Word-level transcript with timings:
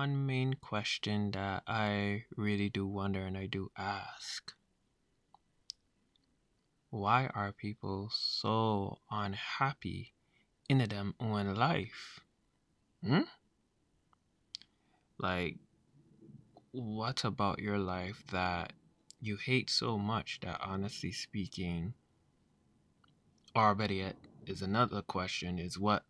one 0.00 0.24
main 0.24 0.54
question 0.54 1.30
that 1.32 1.62
I 1.66 2.24
really 2.34 2.70
do 2.70 2.86
wonder 2.86 3.20
and 3.20 3.36
I 3.36 3.44
do 3.44 3.70
ask. 3.76 4.54
Why 6.88 7.26
are 7.34 7.52
people 7.52 8.08
so 8.10 8.96
unhappy 9.10 10.14
in 10.70 10.78
them 10.88 11.14
own 11.20 11.54
life? 11.54 12.20
Hmm? 13.04 13.28
Like, 15.18 15.58
what 16.70 17.22
about 17.22 17.58
your 17.58 17.78
life 17.78 18.24
that 18.32 18.72
you 19.20 19.36
hate 19.36 19.68
so 19.68 19.98
much 19.98 20.40
that 20.40 20.62
honestly 20.62 21.12
speaking, 21.12 21.92
or 23.54 23.74
better 23.74 23.92
yet, 23.92 24.16
is 24.46 24.62
another 24.62 25.02
question 25.02 25.58
is 25.58 25.78
what 25.78 26.04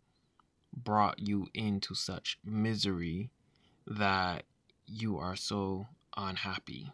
brought 0.73 1.19
you 1.19 1.47
into 1.53 1.93
such 1.93 2.39
misery 2.45 3.31
that 3.87 4.43
you 4.85 5.17
are 5.17 5.35
so 5.35 5.87
unhappy. 6.15 6.91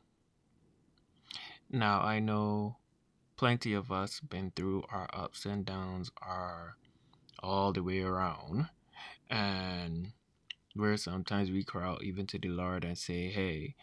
Now, 1.70 2.02
I 2.02 2.20
know 2.20 2.78
plenty 3.36 3.74
of 3.74 3.92
us 3.92 4.20
been 4.20 4.52
through 4.56 4.84
our 4.90 5.10
ups 5.14 5.46
and 5.46 5.66
downs 5.66 6.12
are 6.22 6.78
all 7.44 7.74
the 7.74 7.84
way 7.84 8.02
around 8.02 8.70
and 9.30 10.14
where 10.74 10.98
sometimes 10.98 11.52
we 11.52 11.64
cry 11.64 11.88
out 11.88 12.04
even 12.04 12.26
to 12.28 12.40
the 12.40 12.50
Lord 12.50 12.84
and 12.86 12.98
say, 12.98 13.30
"Hey, 13.30 13.76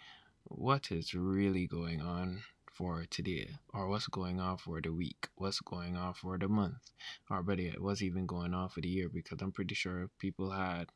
what 0.44 0.90
is 0.90 1.14
really 1.14 1.66
going 1.66 2.00
on 2.00 2.42
for 2.74 3.04
today? 3.08 3.48
Or 3.72 3.88
what's 3.88 4.08
going 4.08 4.40
on 4.40 4.58
for 4.58 4.80
the 4.80 4.92
week? 4.92 5.28
What's 5.36 5.60
going 5.60 5.96
on 5.96 6.14
for 6.14 6.38
the 6.38 6.48
month? 6.48 6.90
Or 7.30 7.42
better 7.42 7.62
yet 7.62 7.80
what's 7.80 8.02
even 8.02 8.26
going 8.26 8.52
on 8.52 8.68
for 8.68 8.80
the 8.80 8.88
year? 8.88 9.08
Because 9.08 9.40
i'm 9.40 9.52
pretty 9.52 9.74
sure 9.74 10.10
people 10.18 10.50
had 10.50 10.90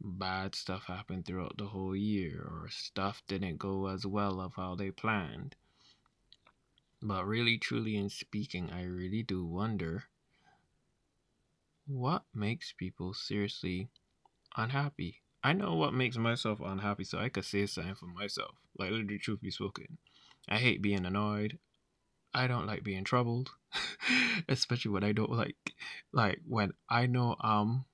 bad 0.00 0.54
stuff 0.54 0.84
happened 0.84 1.26
throughout 1.26 1.56
the 1.58 1.66
whole 1.66 1.96
year 1.96 2.46
or 2.50 2.68
stuff 2.70 3.22
didn't 3.26 3.58
go 3.58 3.86
as 3.88 4.06
well 4.06 4.40
of 4.40 4.54
how 4.54 4.74
they 4.74 4.90
planned 4.90 5.56
but 7.02 7.26
really 7.26 7.58
truly 7.58 7.96
in 7.96 8.08
speaking 8.08 8.70
i 8.70 8.82
really 8.82 9.22
do 9.22 9.44
wonder 9.44 10.04
what 11.86 12.22
makes 12.34 12.72
people 12.72 13.12
seriously 13.12 13.88
unhappy 14.56 15.22
I 15.42 15.52
know 15.52 15.74
what 15.74 15.94
makes 15.94 16.16
myself 16.16 16.60
unhappy, 16.60 17.04
so 17.04 17.18
I 17.18 17.28
could 17.28 17.44
say 17.44 17.66
something 17.66 17.94
for 17.94 18.06
myself. 18.06 18.56
Like, 18.76 18.90
literally, 18.90 19.18
truth 19.18 19.40
be 19.40 19.50
spoken. 19.50 19.98
I 20.48 20.58
hate 20.58 20.82
being 20.82 21.06
annoyed. 21.06 21.58
I 22.34 22.46
don't 22.46 22.66
like 22.66 22.82
being 22.82 23.04
troubled, 23.04 23.50
especially 24.48 24.90
when 24.90 25.04
I 25.04 25.12
don't 25.12 25.30
like, 25.30 25.56
like 26.12 26.40
when 26.46 26.72
I 26.88 27.06
know 27.06 27.36
I'm 27.40 27.84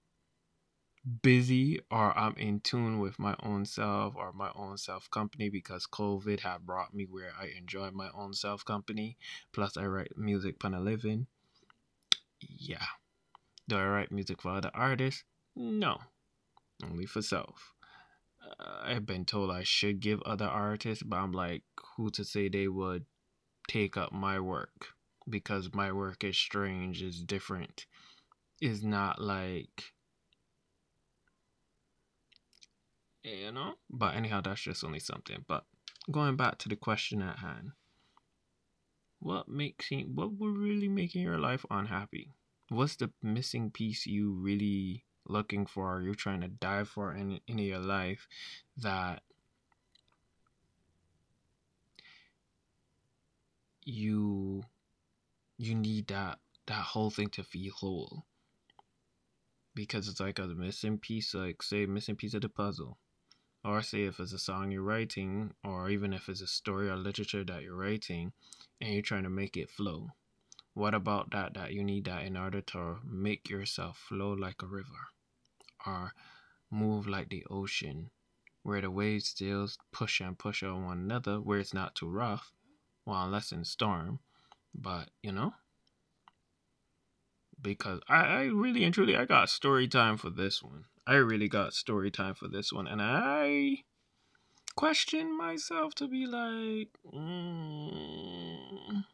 busy 1.22 1.80
or 1.90 2.16
I'm 2.16 2.34
in 2.36 2.60
tune 2.60 2.98
with 2.98 3.18
my 3.18 3.36
own 3.42 3.66
self 3.66 4.14
or 4.16 4.32
my 4.32 4.50
own 4.54 4.78
self 4.78 5.10
company 5.10 5.48
because 5.48 5.86
COVID 5.86 6.40
had 6.40 6.66
brought 6.66 6.94
me 6.94 7.06
where 7.08 7.32
I 7.38 7.52
enjoy 7.56 7.90
my 7.90 8.08
own 8.14 8.32
self 8.32 8.64
company. 8.64 9.16
Plus, 9.52 9.76
I 9.76 9.86
write 9.86 10.16
music 10.16 10.56
for 10.60 10.68
a 10.74 10.80
living. 10.80 11.26
Yeah. 12.40 12.86
Do 13.68 13.76
I 13.76 13.86
write 13.86 14.12
music 14.12 14.42
for 14.42 14.50
other 14.50 14.70
artists? 14.74 15.24
No 15.56 15.98
only 16.82 17.06
for 17.06 17.22
self. 17.22 17.72
Uh, 18.42 18.82
I've 18.84 19.06
been 19.06 19.24
told 19.24 19.50
I 19.50 19.62
should 19.62 20.00
give 20.00 20.20
other 20.22 20.46
artists, 20.46 21.02
but 21.02 21.16
I'm 21.16 21.32
like, 21.32 21.62
who 21.96 22.10
to 22.10 22.24
say 22.24 22.48
they 22.48 22.68
would 22.68 23.06
take 23.68 23.96
up 23.96 24.12
my 24.12 24.38
work? 24.40 24.88
Because 25.28 25.72
my 25.72 25.92
work 25.92 26.22
is 26.24 26.36
strange, 26.36 27.02
is 27.02 27.22
different, 27.22 27.86
is 28.60 28.82
not 28.82 29.20
like, 29.20 29.93
you 33.24 33.52
know? 33.52 33.74
But 33.90 34.14
anyhow, 34.14 34.40
that's 34.40 34.60
just 34.60 34.84
only 34.84 35.00
something. 35.00 35.44
But 35.48 35.64
going 36.10 36.36
back 36.36 36.58
to 36.58 36.68
the 36.68 36.76
question 36.76 37.22
at 37.22 37.38
hand, 37.38 37.72
what 39.18 39.48
makes 39.48 39.90
you, 39.90 40.06
what 40.14 40.32
would 40.32 40.56
really 40.56 40.88
making 40.88 41.22
your 41.22 41.38
life 41.38 41.64
unhappy? 41.70 42.32
What's 42.68 42.96
the 42.96 43.10
missing 43.22 43.70
piece 43.70 44.06
you 44.06 44.32
really 44.32 45.04
looking 45.26 45.66
for, 45.66 46.02
you're 46.02 46.14
trying 46.14 46.42
to 46.42 46.48
dive 46.48 46.88
for 46.88 47.14
in, 47.14 47.40
in 47.46 47.58
your 47.58 47.78
life 47.78 48.28
that 48.76 49.22
you 53.84 54.62
you 55.58 55.74
need 55.74 56.08
that 56.08 56.38
that 56.66 56.82
whole 56.82 57.10
thing 57.10 57.28
to 57.28 57.42
feel 57.42 57.72
whole 57.74 58.24
because 59.74 60.08
it's 60.08 60.20
like 60.20 60.38
a 60.38 60.46
missing 60.46 60.98
piece 60.98 61.34
like 61.34 61.62
say 61.62 61.84
missing 61.84 62.16
piece 62.16 62.32
of 62.32 62.40
the 62.40 62.48
puzzle 62.48 62.98
or 63.64 63.82
say 63.82 64.02
if 64.02 64.20
it's 64.20 64.32
a 64.32 64.38
song 64.38 64.70
you're 64.70 64.82
writing 64.82 65.52
or 65.64 65.88
even 65.88 66.12
if 66.12 66.28
it's 66.28 66.40
a 66.40 66.46
story 66.46 66.88
or 66.88 66.96
literature 66.96 67.44
that 67.44 67.62
you're 67.62 67.76
writing 67.76 68.32
and 68.80 68.92
you're 68.92 69.02
trying 69.02 69.22
to 69.22 69.30
make 69.30 69.56
it 69.56 69.70
flow 69.70 70.08
what 70.74 70.94
about 70.94 71.30
that 71.30 71.54
that 71.54 71.72
you 71.72 71.84
need 71.84 72.04
that 72.04 72.24
in 72.24 72.36
order 72.36 72.60
to 72.60 72.96
make 73.04 73.48
yourself 73.48 73.96
flow 73.96 74.32
like 74.32 74.62
a 74.62 74.66
river 74.66 75.08
or 75.86 76.12
move 76.70 77.06
like 77.06 77.28
the 77.28 77.44
ocean, 77.50 78.10
where 78.62 78.80
the 78.80 78.90
waves 78.90 79.28
still 79.28 79.68
push 79.92 80.20
and 80.20 80.38
push 80.38 80.62
on 80.62 80.84
one 80.84 80.98
another, 80.98 81.40
where 81.40 81.58
it's 81.58 81.74
not 81.74 81.94
too 81.94 82.08
rough, 82.08 82.52
well, 83.06 83.24
unless 83.24 83.52
in 83.52 83.64
storm. 83.64 84.18
But, 84.74 85.10
you 85.22 85.30
know, 85.30 85.54
because 87.60 88.00
I, 88.08 88.24
I 88.24 88.42
really 88.44 88.84
and 88.84 88.92
truly, 88.92 89.16
I 89.16 89.24
got 89.24 89.48
story 89.48 89.86
time 89.86 90.16
for 90.16 90.30
this 90.30 90.62
one. 90.62 90.86
I 91.06 91.14
really 91.14 91.48
got 91.48 91.74
story 91.74 92.10
time 92.10 92.34
for 92.34 92.48
this 92.48 92.72
one. 92.72 92.86
And 92.86 93.02
I 93.02 93.84
question 94.74 95.36
myself 95.36 95.94
to 95.96 96.08
be 96.08 96.26
like, 96.26 96.88
mm, 97.12 99.04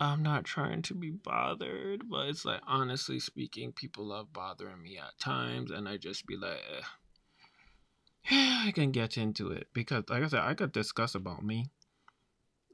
I'm 0.00 0.22
not 0.22 0.44
trying 0.44 0.82
to 0.82 0.94
be 0.94 1.10
bothered, 1.10 2.08
but 2.08 2.28
it's 2.28 2.44
like 2.44 2.60
honestly 2.66 3.20
speaking, 3.20 3.72
people 3.72 4.06
love 4.06 4.32
bothering 4.32 4.82
me 4.82 4.98
at 4.98 5.18
times, 5.20 5.70
and 5.70 5.88
I 5.88 5.96
just 5.96 6.26
be 6.26 6.36
like, 6.36 6.58
eh, 8.30 8.66
I 8.66 8.72
can 8.74 8.90
get 8.90 9.16
into 9.16 9.50
it 9.50 9.68
because, 9.72 10.04
like 10.08 10.24
I 10.24 10.28
said, 10.28 10.40
I 10.40 10.54
could 10.54 10.72
discuss 10.72 11.14
about 11.14 11.44
me. 11.44 11.66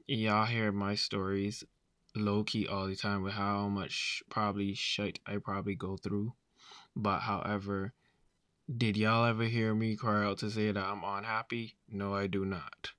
Y'all 0.07 0.45
hear 0.45 0.71
my 0.71 0.95
stories 0.95 1.63
low 2.19 2.43
key 2.43 2.67
all 2.67 2.87
the 2.87 2.95
time 2.95 3.23
with 3.23 3.33
how 3.33 3.67
much 3.67 4.21
probably 4.29 4.73
shit 4.73 5.19
I 5.25 5.37
probably 5.37 5.75
go 5.75 5.97
through. 5.97 6.33
But 6.95 7.19
however, 7.21 7.93
did 8.77 8.97
y'all 8.97 9.25
ever 9.25 9.45
hear 9.45 9.73
me 9.73 9.95
cry 9.95 10.25
out 10.25 10.39
to 10.39 10.51
say 10.51 10.71
that 10.71 10.83
I'm 10.83 11.03
unhappy? 11.03 11.75
No, 11.87 12.13
I 12.13 12.27
do 12.27 12.45
not. 12.45 12.91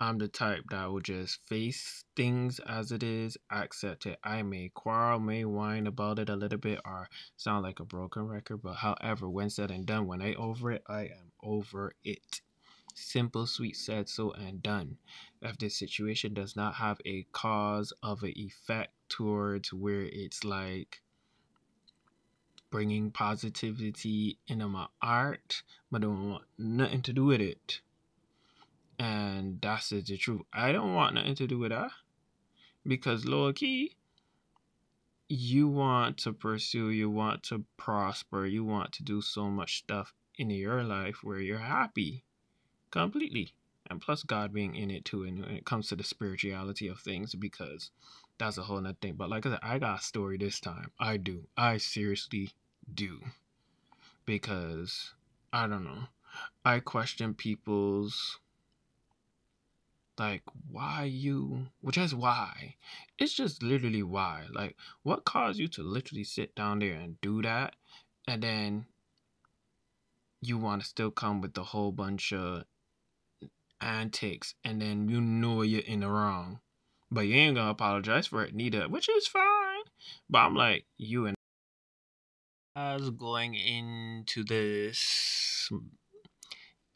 I'm 0.00 0.18
the 0.18 0.28
type 0.28 0.64
that 0.70 0.90
will 0.90 1.00
just 1.00 1.44
face 1.48 2.04
things 2.14 2.60
as 2.60 2.92
it 2.92 3.02
is, 3.02 3.36
accept 3.50 4.06
it. 4.06 4.18
I 4.22 4.42
may 4.42 4.68
quarrel, 4.68 5.18
may 5.18 5.44
whine 5.44 5.88
about 5.88 6.20
it 6.20 6.28
a 6.28 6.36
little 6.36 6.58
bit, 6.58 6.80
or 6.84 7.08
sound 7.36 7.64
like 7.64 7.80
a 7.80 7.84
broken 7.84 8.22
record, 8.28 8.62
but 8.62 8.74
however, 8.74 9.28
when 9.28 9.50
said 9.50 9.72
and 9.72 9.84
done, 9.84 10.06
when 10.06 10.22
I 10.22 10.34
over 10.34 10.70
it, 10.70 10.84
I 10.86 11.02
am 11.02 11.32
over 11.42 11.94
it. 12.04 12.40
Simple, 13.00 13.46
sweet, 13.46 13.76
said 13.76 14.08
so, 14.08 14.32
and 14.32 14.62
done. 14.62 14.98
If 15.40 15.58
the 15.58 15.68
situation 15.68 16.34
does 16.34 16.56
not 16.56 16.74
have 16.74 17.00
a 17.04 17.26
cause 17.32 17.92
of 18.02 18.22
an 18.22 18.34
effect 18.36 18.92
towards 19.08 19.72
where 19.72 20.02
it's 20.02 20.44
like 20.44 21.00
bringing 22.70 23.10
positivity 23.10 24.38
into 24.46 24.68
my 24.68 24.88
art, 25.00 25.62
but 25.90 26.02
I 26.02 26.06
don't 26.06 26.30
want 26.30 26.44
nothing 26.58 27.02
to 27.02 27.12
do 27.12 27.26
with 27.26 27.40
it 27.40 27.80
and 28.98 29.60
that's 29.60 29.90
the 29.90 30.02
truth. 30.16 30.42
I 30.52 30.72
don't 30.72 30.94
want 30.94 31.14
nothing 31.14 31.36
to 31.36 31.46
do 31.46 31.58
with 31.58 31.70
that. 31.70 31.90
Because 32.86 33.24
low 33.24 33.52
key, 33.52 33.96
you 35.28 35.68
want 35.68 36.18
to 36.18 36.32
pursue, 36.32 36.90
you 36.90 37.10
want 37.10 37.42
to 37.44 37.64
prosper, 37.76 38.46
you 38.46 38.64
want 38.64 38.92
to 38.92 39.04
do 39.04 39.20
so 39.20 39.48
much 39.50 39.78
stuff 39.78 40.14
in 40.36 40.50
your 40.50 40.82
life 40.82 41.18
where 41.22 41.40
you're 41.40 41.58
happy 41.58 42.24
completely. 42.90 43.52
And 43.90 44.00
plus 44.00 44.22
God 44.22 44.52
being 44.52 44.74
in 44.74 44.90
it 44.90 45.04
too, 45.04 45.24
and 45.24 45.40
when 45.40 45.56
it 45.56 45.64
comes 45.64 45.88
to 45.88 45.96
the 45.96 46.04
spirituality 46.04 46.88
of 46.88 47.00
things, 47.00 47.34
because 47.34 47.90
that's 48.38 48.58
a 48.58 48.62
whole 48.62 48.80
nother 48.80 48.96
thing. 49.00 49.14
But 49.14 49.30
like 49.30 49.46
I 49.46 49.50
said, 49.50 49.60
I 49.62 49.78
got 49.78 50.00
a 50.00 50.02
story 50.02 50.36
this 50.36 50.60
time. 50.60 50.90
I 50.98 51.16
do. 51.16 51.46
I 51.56 51.78
seriously 51.78 52.50
do. 52.92 53.20
Because 54.26 55.14
I 55.52 55.66
don't 55.66 55.84
know. 55.84 56.08
I 56.64 56.80
question 56.80 57.34
people's 57.34 58.38
like 60.18 60.42
why 60.70 61.04
you 61.04 61.66
which 61.80 61.96
is 61.96 62.12
why 62.12 62.74
it's 63.18 63.32
just 63.32 63.62
literally 63.62 64.02
why 64.02 64.42
like 64.52 64.76
what 65.04 65.24
caused 65.24 65.60
you 65.60 65.68
to 65.68 65.82
literally 65.82 66.24
sit 66.24 66.54
down 66.56 66.80
there 66.80 66.94
and 66.94 67.20
do 67.20 67.40
that 67.40 67.76
and 68.26 68.42
then 68.42 68.84
you 70.40 70.58
want 70.58 70.82
to 70.82 70.88
still 70.88 71.10
come 71.10 71.40
with 71.40 71.56
a 71.56 71.62
whole 71.62 71.92
bunch 71.92 72.32
of 72.32 72.64
antics 73.80 74.54
and 74.64 74.80
then 74.80 75.08
you 75.08 75.20
know 75.20 75.62
you're 75.62 75.80
in 75.82 76.00
the 76.00 76.08
wrong 76.08 76.60
but 77.10 77.22
you 77.22 77.34
ain't 77.36 77.56
gonna 77.56 77.70
apologize 77.70 78.26
for 78.26 78.44
it 78.44 78.54
neither 78.54 78.88
which 78.88 79.08
is 79.08 79.26
fine 79.26 79.82
but 80.28 80.38
i'm 80.38 80.54
like 80.54 80.84
you 80.96 81.26
and 81.26 81.36
as 82.78 83.10
going 83.10 83.54
into 83.54 84.44
this 84.44 85.68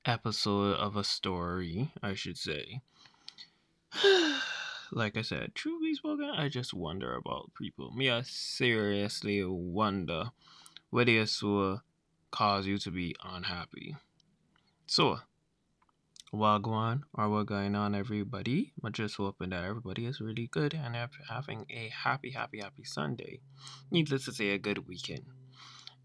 episode 0.04 0.76
of 0.76 0.96
a 0.96 1.04
story, 1.04 1.90
I 2.02 2.14
should 2.14 2.38
say. 2.38 2.80
like 4.92 5.16
I 5.16 5.22
said, 5.22 5.56
truly 5.56 5.94
spoken, 5.94 6.30
I 6.30 6.48
just 6.48 6.72
wonder 6.72 7.14
about 7.14 7.50
people. 7.58 7.90
Me, 7.90 8.10
I 8.10 8.22
seriously 8.22 9.44
wonder 9.44 10.30
what 10.90 11.06
this 11.06 11.42
will 11.42 11.82
cause 12.30 12.66
you 12.66 12.78
to 12.78 12.90
be 12.90 13.16
unhappy. 13.24 13.96
So, 14.86 15.18
Wagwan 16.34 17.02
or 17.12 17.28
what 17.28 17.44
going 17.44 17.74
on, 17.74 17.94
everybody? 17.94 18.72
I'm 18.82 18.92
just 18.92 19.16
hoping 19.16 19.50
that 19.50 19.64
everybody 19.64 20.06
is 20.06 20.18
really 20.18 20.46
good 20.46 20.72
and 20.72 20.96
having 21.28 21.66
a 21.68 21.90
happy, 21.90 22.30
happy, 22.30 22.60
happy 22.60 22.84
Sunday. 22.84 23.40
Needless 23.90 24.24
to 24.24 24.32
say, 24.32 24.48
a 24.50 24.58
good 24.58 24.88
weekend. 24.88 25.26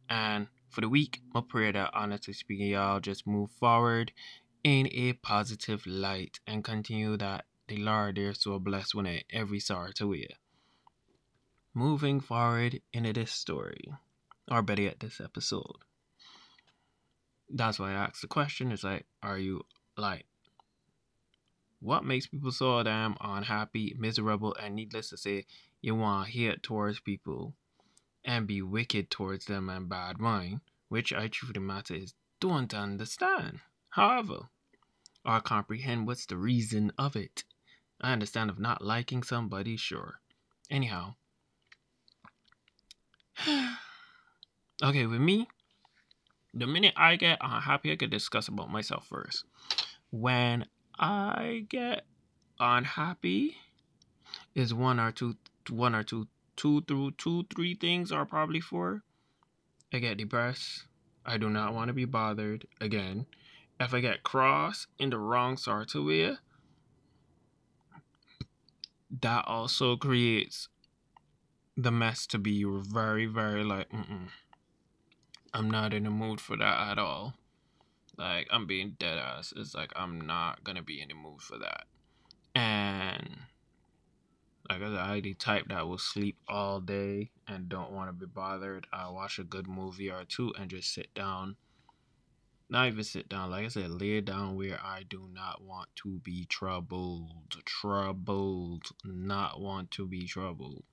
And 0.09 0.47
for 0.69 0.81
the 0.81 0.89
week, 0.89 1.21
I 1.33 1.41
pray 1.47 1.71
that 1.71 1.91
honestly 1.93 2.33
speaking, 2.33 2.67
y'all 2.67 2.99
just 2.99 3.25
move 3.25 3.51
forward 3.51 4.11
in 4.65 4.89
a 4.91 5.13
positive 5.13 5.87
light 5.87 6.41
and 6.45 6.61
continue 6.61 7.15
that 7.15 7.45
the 7.69 7.77
Lord 7.77 8.17
is 8.17 8.41
so 8.41 8.59
blessed 8.59 8.95
when 8.95 9.05
it 9.05 9.23
every 9.31 9.61
sorrow 9.61 9.91
to 9.95 10.09
wear. 10.09 10.27
Moving 11.73 12.19
forward 12.19 12.81
into 12.91 13.13
this 13.13 13.31
story, 13.31 13.93
or 14.51 14.61
better 14.61 14.81
yet, 14.81 14.99
this 14.99 15.21
episode. 15.21 15.85
That's 17.49 17.79
why 17.79 17.91
I 17.91 18.05
asked 18.07 18.21
the 18.21 18.27
question: 18.27 18.73
Is 18.73 18.83
like, 18.83 19.05
are 19.23 19.37
you 19.37 19.61
like 19.97 20.25
what 21.79 22.03
makes 22.03 22.27
people 22.27 22.51
so 22.51 22.81
damn 22.83 23.15
unhappy, 23.21 23.95
miserable, 23.97 24.55
and 24.55 24.75
needless 24.75 25.09
to 25.09 25.17
say, 25.17 25.45
you 25.81 25.95
want 25.95 26.25
to 26.25 26.31
hate 26.31 26.63
towards 26.63 26.99
people 26.99 27.53
and 28.25 28.47
be 28.47 28.61
wicked 28.61 29.09
towards 29.09 29.45
them 29.45 29.69
and 29.69 29.87
bad 29.87 30.19
mind, 30.19 30.61
which 30.89 31.13
I 31.13 31.27
truly 31.27 31.59
matter 31.59 31.95
is 31.95 32.13
don't 32.39 32.73
understand. 32.73 33.59
However, 33.89 34.49
or 35.23 35.41
comprehend 35.41 36.07
what's 36.07 36.25
the 36.25 36.37
reason 36.37 36.91
of 36.97 37.15
it. 37.15 37.43
I 37.99 38.13
understand 38.13 38.49
of 38.49 38.59
not 38.59 38.83
liking 38.83 39.23
somebody, 39.23 39.75
sure. 39.77 40.19
Anyhow. 40.69 41.15
okay, 44.83 45.05
with 45.05 45.21
me, 45.21 45.47
the 46.53 46.67
minute 46.67 46.93
I 46.95 47.15
get 47.17 47.37
unhappy, 47.41 47.91
I 47.91 47.95
could 47.97 48.09
discuss 48.09 48.47
about 48.47 48.71
myself 48.71 49.07
first. 49.07 49.43
When 50.11 50.65
I 50.97 51.65
get 51.69 52.05
unhappy, 52.59 53.57
is 54.55 54.73
one 54.73 54.99
or 54.99 55.11
two, 55.11 55.35
one 55.69 55.93
or 55.93 56.03
two, 56.03 56.27
two 56.55 56.81
through 56.81 57.11
two, 57.11 57.45
three 57.55 57.75
things 57.75 58.11
are 58.11 58.25
probably 58.25 58.59
four. 58.59 59.03
I 59.93 59.99
get 59.99 60.17
depressed. 60.17 60.85
I 61.25 61.37
do 61.37 61.49
not 61.49 61.73
want 61.73 61.89
to 61.89 61.93
be 61.93 62.05
bothered 62.05 62.65
again. 62.81 63.25
If 63.79 63.93
I 63.93 63.99
get 63.99 64.23
cross 64.23 64.87
in 64.97 65.11
the 65.11 65.19
wrong 65.19 65.57
sort 65.57 65.93
of 65.93 66.05
way, 66.05 66.37
that 69.21 69.45
also 69.45 69.95
creates 69.95 70.69
the 71.75 71.91
mess 71.91 72.25
to 72.27 72.39
be 72.39 72.65
very, 72.65 73.27
very 73.27 73.63
like, 73.63 73.89
mm-mm. 73.89 74.29
I'm 75.53 75.69
not 75.69 75.93
in 75.93 76.03
the 76.03 76.09
mood 76.09 76.41
for 76.41 76.57
that 76.57 76.91
at 76.91 76.97
all. 76.97 77.35
Like, 78.17 78.47
I'm 78.51 78.65
being 78.65 78.95
dead 78.99 79.17
ass. 79.17 79.53
It's 79.55 79.75
like, 79.75 79.91
I'm 79.95 80.21
not 80.21 80.63
gonna 80.63 80.81
be 80.81 81.01
in 81.01 81.09
the 81.09 81.13
mood 81.13 81.41
for 81.41 81.57
that. 81.59 81.85
And, 82.55 83.37
like 84.69 84.81
I 84.81 85.19
the 85.21 85.33
type 85.33 85.69
that 85.69 85.87
will 85.87 85.97
sleep 85.97 86.37
all 86.47 86.81
day 86.81 87.29
and 87.47 87.69
don't 87.69 87.91
want 87.91 88.09
to 88.09 88.13
be 88.13 88.25
bothered. 88.25 88.87
I 88.91 89.09
watch 89.09 89.39
a 89.39 89.43
good 89.43 89.67
movie 89.67 90.09
or 90.09 90.25
two 90.25 90.53
and 90.59 90.69
just 90.69 90.93
sit 90.93 91.13
down. 91.13 91.55
Not 92.69 92.87
even 92.87 93.03
sit 93.05 93.29
down. 93.29 93.49
Like 93.51 93.65
I 93.65 93.69
said, 93.69 93.89
lay 93.91 94.19
down 94.19 94.57
where 94.57 94.79
I 94.83 95.03
do 95.07 95.29
not 95.31 95.63
want 95.63 95.87
to 95.97 96.19
be 96.19 96.45
troubled. 96.45 97.55
Troubled. 97.63 98.87
Not 99.05 99.61
want 99.61 99.91
to 99.91 100.05
be 100.05 100.27
troubled. 100.27 100.83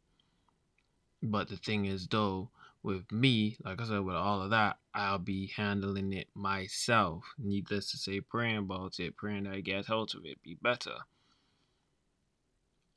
But 1.20 1.48
the 1.48 1.56
thing 1.56 1.86
is, 1.86 2.06
though, 2.06 2.50
with 2.84 3.10
me, 3.10 3.56
like 3.64 3.80
I 3.80 3.86
said, 3.86 4.00
with 4.00 4.14
all 4.14 4.42
of 4.42 4.50
that, 4.50 4.76
I'll 4.92 5.18
be 5.18 5.46
handling 5.56 6.12
it 6.12 6.28
myself. 6.34 7.24
Needless 7.38 7.90
to 7.92 7.96
say, 7.96 8.20
praying 8.20 8.58
about 8.58 9.00
it, 9.00 9.16
praying 9.16 9.44
that 9.44 9.54
I 9.54 9.60
get 9.60 9.86
hold 9.86 10.14
of 10.14 10.26
it, 10.26 10.42
be 10.42 10.58
better. 10.60 10.96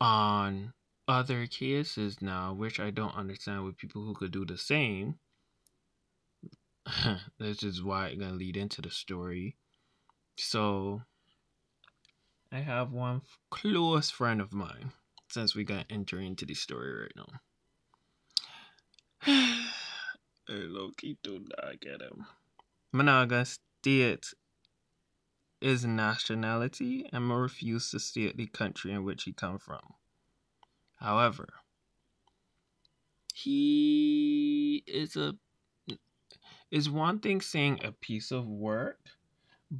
On 0.01 0.73
other 1.07 1.47
cases 1.47 2.21
now, 2.21 2.53
which 2.53 2.81
I 2.81 2.91
don't 2.91 3.15
understand 3.15 3.63
with 3.63 3.77
people 3.77 4.03
who 4.03 4.13
could 4.13 4.31
do 4.31 4.45
the 4.45 4.57
same, 4.57 5.15
this 7.39 7.63
is 7.63 7.81
why 7.81 8.07
it's 8.07 8.19
gonna 8.19 8.33
lead 8.33 8.57
into 8.57 8.81
the 8.81 8.91
story. 8.91 9.55
So, 10.37 11.01
I 12.51 12.59
have 12.59 12.91
one 12.91 13.21
close 13.49 14.09
friend 14.09 14.41
of 14.41 14.53
mine, 14.53 14.91
since 15.29 15.55
we 15.55 15.63
got 15.63 15.85
enter 15.89 16.19
into 16.19 16.45
the 16.45 16.55
story 16.55 17.03
right 17.03 17.13
now. 19.25 19.45
hey, 20.47 20.63
Loki, 20.67 21.17
do 21.23 21.39
not 21.39 21.79
get 21.81 22.01
him. 22.01 22.25
Managa 22.93 23.45
state 23.45 24.33
nationality 25.61 27.09
and 27.11 27.29
refuse 27.29 27.91
to 27.91 27.99
state 27.99 28.37
the 28.37 28.47
country 28.47 28.91
in 28.91 29.03
which 29.03 29.23
he 29.23 29.33
come 29.33 29.57
from. 29.57 29.81
However, 30.95 31.47
he 33.33 34.83
is 34.87 35.15
a 35.15 35.35
is 36.69 36.89
one 36.89 37.19
thing 37.19 37.39
saying 37.39 37.79
a 37.83 37.91
piece 37.91 38.31
of 38.31 38.45
work, 38.45 38.99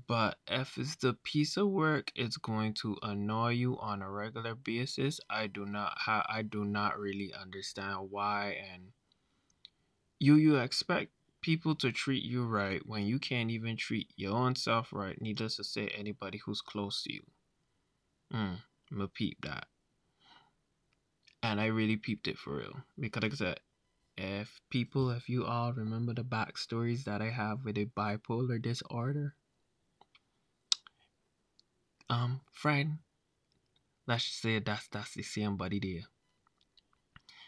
but 0.08 0.38
if 0.48 0.78
it's 0.78 0.96
the 0.96 1.14
piece 1.14 1.58
of 1.58 1.68
work 1.68 2.12
it's 2.16 2.38
going 2.38 2.74
to 2.74 2.98
annoy 3.04 3.50
you 3.50 3.78
on 3.80 4.02
a 4.02 4.10
regular 4.10 4.56
basis, 4.56 5.20
I 5.30 5.48
do 5.48 5.66
not 5.66 5.94
ha- 5.98 6.26
I 6.30 6.44
do 6.44 6.66
not 6.66 7.00
really 7.00 7.34
understand 7.34 8.12
why 8.12 8.58
and 8.74 8.92
you 10.20 10.36
you 10.36 10.58
expect 10.58 11.12
people 11.42 11.76
to 11.76 11.92
treat 11.92 12.24
you 12.24 12.46
right 12.46 12.82
when 12.86 13.06
you 13.06 13.20
can't 13.20 13.52
even 13.52 13.78
treat 13.78 14.12
your 14.16 14.36
own 14.36 14.56
self 14.56 14.92
right, 14.92 15.22
needless 15.22 15.58
to 15.58 15.64
say 15.64 15.88
anybody 15.90 16.40
who's 16.40 16.62
close 16.62 17.04
to 17.04 17.14
you. 17.14 17.24
Mm, 18.34 18.58
I'm 18.92 19.02
a 19.02 19.08
peep 19.08 19.38
that. 19.42 19.68
And 21.44 21.62
I 21.62 21.68
really 21.68 21.98
peeped 21.98 22.28
it 22.28 22.38
for 22.38 22.58
real. 22.58 22.84
Because 23.00 23.24
like 23.24 23.34
I 23.34 23.36
said, 23.36 23.60
if 24.18 24.62
people, 24.70 25.12
if 25.12 25.30
you 25.30 25.46
all 25.46 25.74
remember 25.74 26.14
the 26.14 26.24
backstories 26.24 27.04
that 27.06 27.22
I 27.22 27.30
have 27.30 27.64
with 27.64 27.78
a 27.78 27.86
bipolar 27.86 28.62
disorder, 28.62 29.36
um, 32.10 32.42
friend, 32.52 33.00
let's 34.08 34.26
just 34.26 34.42
say 34.42 34.60
that's 34.60 34.88
that's 34.88 35.14
the 35.14 35.24
same 35.24 35.58
body 35.58 35.80
there. 35.80 36.08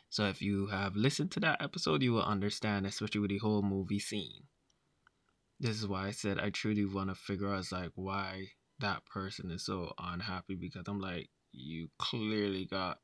So 0.09 0.25
if 0.25 0.41
you 0.41 0.67
have 0.67 0.95
listened 0.95 1.31
to 1.31 1.39
that 1.41 1.61
episode, 1.61 2.01
you 2.01 2.13
will 2.13 2.23
understand, 2.23 2.85
especially 2.85 3.21
with 3.21 3.29
the 3.29 3.37
whole 3.37 3.61
movie 3.61 3.99
scene. 3.99 4.43
This 5.59 5.77
is 5.77 5.87
why 5.87 6.07
I 6.07 6.11
said 6.11 6.39
I 6.39 6.49
truly 6.49 6.85
want 6.85 7.09
to 7.09 7.15
figure 7.15 7.53
out 7.53 7.71
like 7.71 7.91
why 7.95 8.47
that 8.79 9.05
person 9.05 9.51
is 9.51 9.65
so 9.65 9.93
unhappy 9.99 10.55
because 10.55 10.87
I'm 10.87 10.99
like, 10.99 11.29
you 11.51 11.89
clearly 11.97 12.65
got 12.65 12.99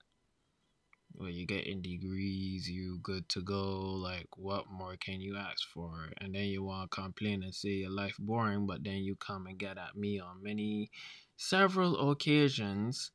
well, 1.18 1.30
you're 1.30 1.46
getting 1.46 1.82
degrees, 1.82 2.70
you 2.70 3.00
good 3.02 3.28
to 3.30 3.42
go. 3.42 3.94
Like, 3.94 4.28
what 4.36 4.66
more 4.70 4.98
can 4.98 5.22
you 5.22 5.38
ask 5.38 5.68
for? 5.74 6.10
And 6.18 6.36
then 6.36 6.46
you 6.46 6.64
want 6.64 6.92
to 6.92 7.02
complain 7.02 7.44
and 7.44 7.56
say 7.56 7.70
your 7.70 7.90
life 7.90 8.16
boring, 8.20 8.68
but 8.68 8.84
then 8.84 8.98
you 8.98 9.16
come 9.16 9.48
and 9.48 9.58
get 9.58 9.78
at 9.78 9.96
me 9.96 10.20
on 10.20 10.44
many, 10.44 10.90
several 11.38 12.12
occasions, 12.12 13.12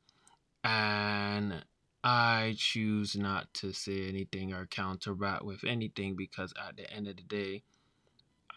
and 0.63 1.63
I 2.03 2.55
choose 2.57 3.15
not 3.15 3.53
to 3.55 3.73
say 3.73 4.07
anything 4.07 4.53
or 4.53 4.65
counteract 4.65 5.43
with 5.43 5.63
anything 5.63 6.15
because 6.15 6.51
at 6.59 6.75
the 6.75 6.91
end 6.91 7.07
of 7.07 7.17
the 7.17 7.21
day, 7.23 7.63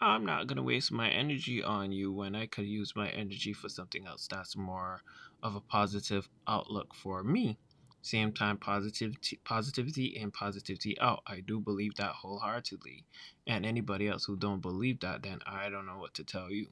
I'm 0.01 0.25
not 0.25 0.47
going 0.47 0.57
to 0.57 0.63
waste 0.63 0.91
my 0.91 1.09
energy 1.09 1.63
on 1.63 1.91
you 1.91 2.11
when 2.11 2.35
I 2.35 2.47
could 2.47 2.65
use 2.65 2.95
my 2.95 3.09
energy 3.09 3.53
for 3.53 3.69
something 3.69 4.07
else 4.07 4.27
that's 4.27 4.57
more 4.57 5.01
of 5.43 5.55
a 5.55 5.61
positive 5.61 6.27
outlook 6.47 6.95
for 6.95 7.23
me. 7.23 7.57
Same 8.01 8.33
time, 8.33 8.57
positivity, 8.57 9.39
positivity 9.43 10.17
and 10.19 10.33
positivity 10.33 10.99
out. 10.99 11.21
I 11.25 11.39
do 11.39 11.59
believe 11.59 11.95
that 11.95 12.11
wholeheartedly. 12.11 13.05
And 13.47 13.65
anybody 13.65 14.07
else 14.07 14.25
who 14.25 14.35
don't 14.35 14.61
believe 14.61 14.99
that, 14.99 15.23
then 15.23 15.39
I 15.45 15.69
don't 15.69 15.85
know 15.85 15.97
what 15.97 16.13
to 16.15 16.23
tell 16.23 16.51
you. 16.51 16.67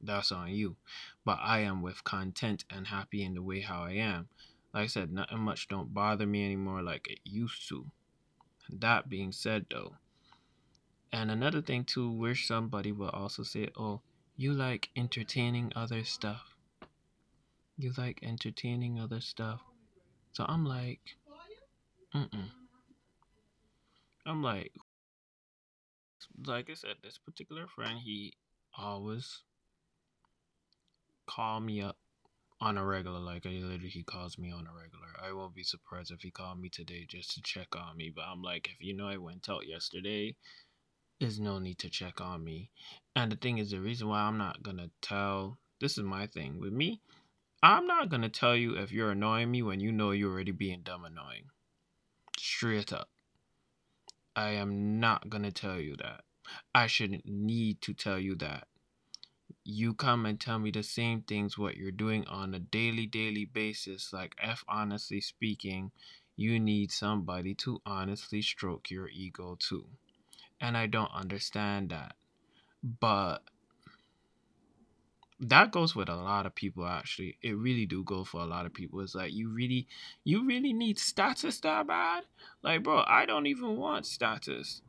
That's 0.00 0.30
on 0.30 0.50
you. 0.50 0.76
But 1.24 1.38
I 1.40 1.60
am 1.60 1.82
with 1.82 2.04
content 2.04 2.64
and 2.68 2.88
happy 2.88 3.24
in 3.24 3.34
the 3.34 3.42
way 3.42 3.60
how 3.60 3.82
I 3.84 3.92
am. 3.92 4.28
Like 4.74 4.84
I 4.84 4.86
said, 4.88 5.12
nothing 5.12 5.38
much 5.38 5.68
don't 5.68 5.94
bother 5.94 6.26
me 6.26 6.44
anymore 6.44 6.82
like 6.82 7.06
it 7.06 7.20
used 7.22 7.68
to. 7.68 7.86
That 8.68 9.08
being 9.08 9.30
said, 9.30 9.66
though, 9.70 9.94
and 11.12 11.30
another 11.30 11.62
thing 11.62 11.84
too, 11.84 12.10
where 12.10 12.34
somebody 12.34 12.90
will 12.90 13.10
also 13.10 13.44
say, 13.44 13.68
"Oh, 13.76 14.02
you 14.36 14.52
like 14.52 14.90
entertaining 14.96 15.72
other 15.76 16.02
stuff. 16.02 16.56
You 17.76 17.92
like 17.96 18.18
entertaining 18.24 18.98
other 18.98 19.20
stuff." 19.20 19.60
So 20.32 20.44
I'm 20.48 20.64
like, 20.64 21.16
mm 22.12 22.50
I'm 24.26 24.42
like, 24.42 24.72
like 26.44 26.68
I 26.68 26.74
said, 26.74 26.96
this 27.02 27.18
particular 27.18 27.68
friend, 27.68 28.00
he 28.00 28.34
always 28.76 29.42
call 31.26 31.60
me 31.60 31.80
up 31.80 31.98
on 32.64 32.78
a 32.78 32.84
regular. 32.84 33.18
Like 33.20 33.44
I 33.44 33.50
literally, 33.50 33.90
he 33.90 34.02
calls 34.02 34.38
me 34.38 34.50
on 34.50 34.66
a 34.66 34.72
regular. 34.72 35.08
I 35.22 35.32
won't 35.32 35.54
be 35.54 35.62
surprised 35.62 36.10
if 36.10 36.22
he 36.22 36.30
called 36.30 36.60
me 36.60 36.70
today 36.70 37.04
just 37.06 37.34
to 37.34 37.42
check 37.42 37.68
on 37.76 37.96
me. 37.96 38.10
But 38.14 38.24
I'm 38.24 38.42
like, 38.42 38.68
if 38.68 38.84
you 38.84 38.96
know 38.96 39.06
I 39.06 39.18
went 39.18 39.48
out 39.50 39.68
yesterday, 39.68 40.34
there's 41.20 41.38
no 41.38 41.58
need 41.58 41.78
to 41.80 41.90
check 41.90 42.20
on 42.22 42.42
me. 42.42 42.70
And 43.14 43.30
the 43.30 43.36
thing 43.36 43.58
is, 43.58 43.70
the 43.70 43.80
reason 43.80 44.08
why 44.08 44.20
I'm 44.20 44.38
not 44.38 44.62
gonna 44.62 44.90
tell. 45.02 45.58
This 45.80 45.98
is 45.98 46.04
my 46.04 46.26
thing 46.26 46.58
with 46.58 46.72
me. 46.72 47.02
I'm 47.62 47.86
not 47.86 48.08
gonna 48.08 48.30
tell 48.30 48.56
you 48.56 48.76
if 48.76 48.92
you're 48.92 49.10
annoying 49.10 49.50
me 49.50 49.62
when 49.62 49.80
you 49.80 49.92
know 49.92 50.12
you're 50.12 50.32
already 50.32 50.52
being 50.52 50.80
dumb 50.82 51.04
annoying. 51.04 51.50
Straight 52.38 52.92
up. 52.92 53.10
I 54.34 54.50
am 54.50 54.98
not 55.00 55.28
gonna 55.28 55.52
tell 55.52 55.78
you 55.78 55.96
that. 55.96 56.22
I 56.74 56.86
shouldn't 56.86 57.26
need 57.26 57.82
to 57.82 57.94
tell 57.94 58.18
you 58.18 58.34
that 58.36 58.68
you 59.64 59.94
come 59.94 60.26
and 60.26 60.38
tell 60.38 60.58
me 60.58 60.70
the 60.70 60.82
same 60.82 61.22
things 61.22 61.56
what 61.56 61.76
you're 61.76 61.90
doing 61.90 62.26
on 62.26 62.54
a 62.54 62.58
daily 62.58 63.06
daily 63.06 63.46
basis 63.46 64.12
like 64.12 64.34
f 64.40 64.62
honestly 64.68 65.20
speaking 65.20 65.90
you 66.36 66.58
need 66.58 66.90
somebody 66.90 67.54
to 67.54 67.80
honestly 67.86 68.42
stroke 68.42 68.90
your 68.90 69.08
ego 69.08 69.56
too. 69.58 69.86
And 70.60 70.76
i 70.76 70.86
don't 70.86 71.12
understand 71.14 71.90
that. 71.90 72.14
But 72.82 73.38
that 75.40 75.72
goes 75.72 75.94
with 75.94 76.08
a 76.08 76.16
lot 76.16 76.46
of 76.46 76.54
people 76.54 76.86
actually. 76.86 77.36
It 77.42 77.56
really 77.56 77.86
do 77.86 78.02
go 78.02 78.24
for 78.24 78.40
a 78.40 78.46
lot 78.46 78.66
of 78.66 78.74
people. 78.74 79.00
It's 79.00 79.14
like 79.14 79.32
you 79.32 79.48
really 79.48 79.86
you 80.24 80.46
really 80.46 80.72
need 80.72 80.98
status 80.98 81.60
that 81.60 81.86
bad? 81.86 82.24
Like 82.62 82.82
bro 82.82 83.04
i 83.06 83.26
don't 83.26 83.46
even 83.46 83.76
want 83.76 84.06
status 84.06 84.82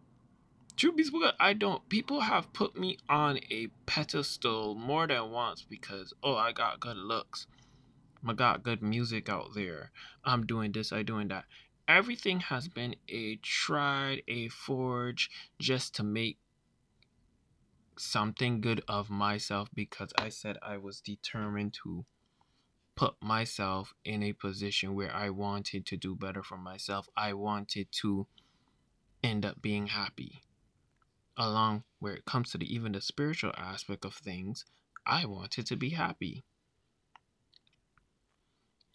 Truth 0.77 0.97
be 0.97 1.29
I 1.39 1.53
don't. 1.53 1.87
People 1.87 2.19
have 2.19 2.51
put 2.51 2.77
me 2.77 2.97
on 3.07 3.39
a 3.49 3.67
pedestal 3.85 4.75
more 4.75 5.07
than 5.07 5.31
once 5.31 5.63
because, 5.63 6.13
oh, 6.21 6.35
I 6.35 6.51
got 6.51 6.81
good 6.81 6.97
looks. 6.97 7.47
I 8.27 8.33
got 8.33 8.63
good 8.63 8.81
music 8.81 9.29
out 9.29 9.53
there. 9.55 9.91
I'm 10.25 10.45
doing 10.45 10.73
this, 10.73 10.91
I 10.91 11.03
doing 11.03 11.29
that. 11.29 11.45
Everything 11.87 12.41
has 12.41 12.67
been 12.67 12.95
a 13.07 13.37
tried, 13.37 14.23
a 14.27 14.49
forge 14.49 15.29
just 15.59 15.95
to 15.95 16.03
make 16.03 16.39
something 17.97 18.59
good 18.59 18.83
of 18.89 19.09
myself 19.09 19.69
because 19.73 20.11
I 20.17 20.27
said 20.27 20.57
I 20.61 20.75
was 20.75 20.99
determined 20.99 21.73
to 21.83 22.03
put 22.95 23.15
myself 23.21 23.93
in 24.03 24.23
a 24.23 24.33
position 24.33 24.93
where 24.93 25.13
I 25.13 25.29
wanted 25.29 25.85
to 25.85 25.95
do 25.95 26.15
better 26.15 26.43
for 26.43 26.57
myself. 26.57 27.07
I 27.15 27.31
wanted 27.31 27.87
to 28.01 28.27
end 29.23 29.45
up 29.45 29.61
being 29.61 29.87
happy 29.87 30.41
along 31.37 31.83
where 31.99 32.13
it 32.13 32.25
comes 32.25 32.51
to 32.51 32.57
the 32.57 32.73
even 32.73 32.93
the 32.93 33.01
spiritual 33.01 33.53
aspect 33.57 34.05
of 34.05 34.15
things, 34.15 34.65
I 35.05 35.25
wanted 35.25 35.65
to 35.67 35.75
be 35.75 35.91
happy. 35.91 36.43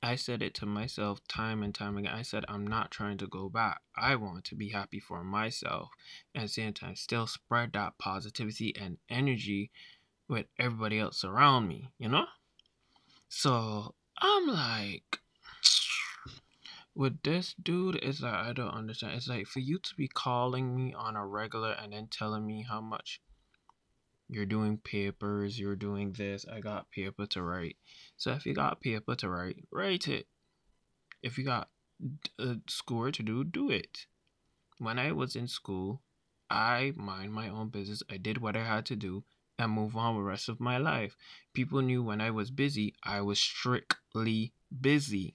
I 0.03 0.17
said 0.17 0.41
it 0.41 0.55
to 0.55 0.67
myself 0.67 1.21
time 1.29 1.63
and 1.63 1.75
time 1.75 1.99
again. 1.99 2.13
I 2.15 2.23
said, 2.23 2.45
I'm 2.49 2.67
not 2.67 2.91
trying 2.91 3.19
to 3.19 3.27
go 3.27 3.51
back. 3.51 3.83
I 3.95 4.17
want 4.17 4.45
to 4.47 4.55
be 4.55 4.71
happy 4.71 4.99
for 4.99 5.23
myself 5.23 5.91
and 6.35 6.43
at 6.43 6.47
the 6.47 6.53
same 6.53 6.73
time 6.73 6.97
still 6.97 7.27
spread 7.27 7.75
that 7.75 7.99
positivity 7.99 8.75
and 8.81 8.97
energy 9.11 9.71
with 10.27 10.47
everybody 10.59 10.99
else 10.99 11.23
around 11.23 11.69
me, 11.69 11.91
you 11.99 12.09
know? 12.09 12.27
So 13.29 13.95
I'm 14.19 14.47
like, 14.47 15.21
with 17.01 17.23
this 17.23 17.55
dude 17.55 17.97
is 18.05 18.21
like 18.21 18.35
I 18.35 18.53
don't 18.53 18.75
understand. 18.75 19.15
It's 19.15 19.27
like 19.27 19.47
for 19.47 19.61
you 19.61 19.79
to 19.79 19.95
be 19.95 20.07
calling 20.07 20.77
me 20.77 20.93
on 20.93 21.17
a 21.17 21.27
regular 21.27 21.73
and 21.73 21.95
then 21.95 22.09
telling 22.11 22.47
me 22.47 22.67
how 22.69 22.83
much 22.83 23.23
you're 24.29 24.45
doing 24.45 24.77
papers, 24.77 25.59
you're 25.59 25.77
doing 25.77 26.13
this, 26.13 26.45
I 26.45 26.61
got 26.61 26.91
paper 26.91 27.25
to 27.25 27.43
write. 27.43 27.77
So 28.19 28.33
if 28.33 28.45
you 28.45 28.53
got 28.53 28.83
paper 28.83 29.15
to 29.15 29.31
write, 29.31 29.65
write 29.73 30.09
it. 30.09 30.27
If 31.23 31.39
you 31.39 31.45
got 31.45 31.71
a 32.39 32.57
score 32.69 33.11
to 33.11 33.23
do, 33.23 33.45
do 33.45 33.71
it. 33.71 34.05
When 34.77 34.99
I 34.99 35.13
was 35.13 35.35
in 35.35 35.49
school, 35.49 36.03
I 36.51 36.93
mind 36.97 37.33
my 37.33 37.49
own 37.49 37.71
business. 37.71 38.03
I 38.11 38.19
did 38.19 38.43
what 38.43 38.57
I 38.59 38.65
had 38.65 38.85
to 38.87 38.95
do 38.95 39.25
and 39.59 39.73
move 39.73 39.97
on 39.97 40.17
with 40.17 40.25
the 40.25 40.29
rest 40.29 40.51
of 40.51 40.61
my 40.61 40.77
life. 40.77 41.17
People 41.55 41.81
knew 41.81 42.03
when 42.03 42.21
I 42.21 42.31
was 42.31 42.51
busy, 42.51 42.95
I 43.03 43.23
was 43.23 43.41
strictly 43.41 44.53
busy. 44.83 45.35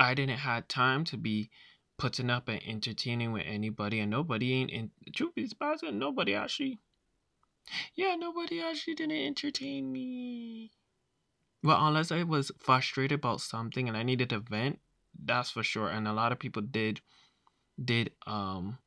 I 0.00 0.14
didn't 0.14 0.38
have 0.38 0.68
time 0.68 1.04
to 1.06 1.16
be 1.16 1.50
putting 1.98 2.30
up 2.30 2.48
and 2.48 2.60
entertaining 2.66 3.32
with 3.32 3.44
anybody, 3.46 4.00
and 4.00 4.10
nobody 4.10 4.54
ain't 4.54 4.70
in. 4.70 4.90
Truth 5.14 5.34
be 5.34 5.46
spoken, 5.46 5.98
nobody 5.98 6.34
actually. 6.34 6.78
Yeah, 7.94 8.14
nobody 8.14 8.62
actually 8.62 8.94
didn't 8.94 9.16
entertain 9.26 9.92
me. 9.92 10.70
Well, 11.62 11.86
unless 11.86 12.12
I 12.12 12.22
was 12.22 12.52
frustrated 12.58 13.18
about 13.18 13.40
something 13.40 13.88
and 13.88 13.96
I 13.96 14.04
needed 14.04 14.30
to 14.30 14.38
vent, 14.38 14.78
that's 15.24 15.50
for 15.50 15.62
sure. 15.62 15.88
And 15.88 16.06
a 16.06 16.12
lot 16.12 16.32
of 16.32 16.38
people 16.38 16.62
did, 16.62 17.00
did 17.82 18.12
um, 18.26 18.78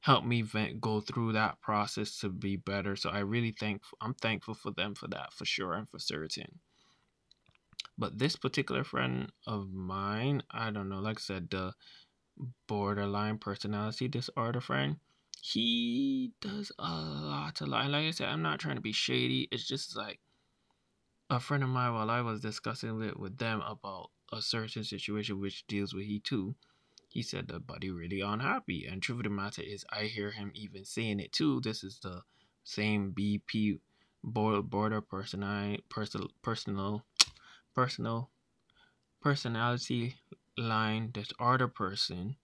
help 0.00 0.24
me 0.24 0.42
vent, 0.42 0.80
go 0.80 1.00
through 1.00 1.32
that 1.32 1.60
process 1.60 2.18
to 2.20 2.28
be 2.28 2.56
better. 2.56 2.94
So 2.94 3.10
I 3.10 3.18
really 3.18 3.50
thank, 3.58 3.82
I'm 4.00 4.14
thankful 4.14 4.54
for 4.54 4.70
them 4.70 4.94
for 4.94 5.08
that, 5.08 5.32
for 5.32 5.44
sure 5.44 5.74
and 5.74 5.88
for 5.88 5.98
certain. 5.98 6.60
But 7.98 8.18
this 8.18 8.36
particular 8.36 8.84
friend 8.84 9.32
of 9.46 9.72
mine, 9.72 10.42
I 10.50 10.70
don't 10.70 10.88
know, 10.88 11.00
like 11.00 11.18
I 11.18 11.20
said, 11.20 11.50
the 11.50 11.74
borderline 12.66 13.38
personality 13.38 14.08
disorder 14.08 14.60
friend, 14.60 14.96
he 15.40 16.32
does 16.40 16.72
a 16.78 16.90
lot 16.90 17.60
of 17.60 17.68
lie. 17.68 17.86
Like 17.86 18.06
I 18.06 18.10
said, 18.10 18.28
I'm 18.28 18.42
not 18.42 18.58
trying 18.58 18.76
to 18.76 18.82
be 18.82 18.92
shady. 18.92 19.48
It's 19.50 19.66
just 19.66 19.96
like 19.96 20.20
a 21.30 21.40
friend 21.40 21.62
of 21.62 21.68
mine 21.70 21.94
while 21.94 22.10
I 22.10 22.20
was 22.20 22.40
discussing 22.40 23.00
it 23.02 23.18
with 23.18 23.38
them 23.38 23.60
about 23.62 24.10
a 24.32 24.42
certain 24.42 24.84
situation 24.84 25.40
which 25.40 25.66
deals 25.66 25.94
with 25.94 26.04
he 26.04 26.20
too. 26.20 26.54
He 27.08 27.22
said 27.22 27.48
the 27.48 27.60
buddy 27.60 27.90
really 27.90 28.20
unhappy. 28.20 28.86
And 28.86 29.00
truth 29.02 29.20
of 29.20 29.24
the 29.24 29.30
matter 29.30 29.62
is 29.62 29.84
I 29.90 30.04
hear 30.04 30.32
him 30.32 30.52
even 30.54 30.84
saying 30.84 31.20
it 31.20 31.32
too. 31.32 31.60
This 31.60 31.82
is 31.82 31.98
the 32.00 32.22
same 32.64 33.12
BP 33.12 33.80
border 34.22 35.00
personal 35.00 35.76
personal 35.88 36.28
personal 36.42 37.04
personal 37.76 38.30
personality 39.20 40.16
line 40.56 41.10
this 41.12 41.30
other 41.38 41.68
person, 41.68 42.36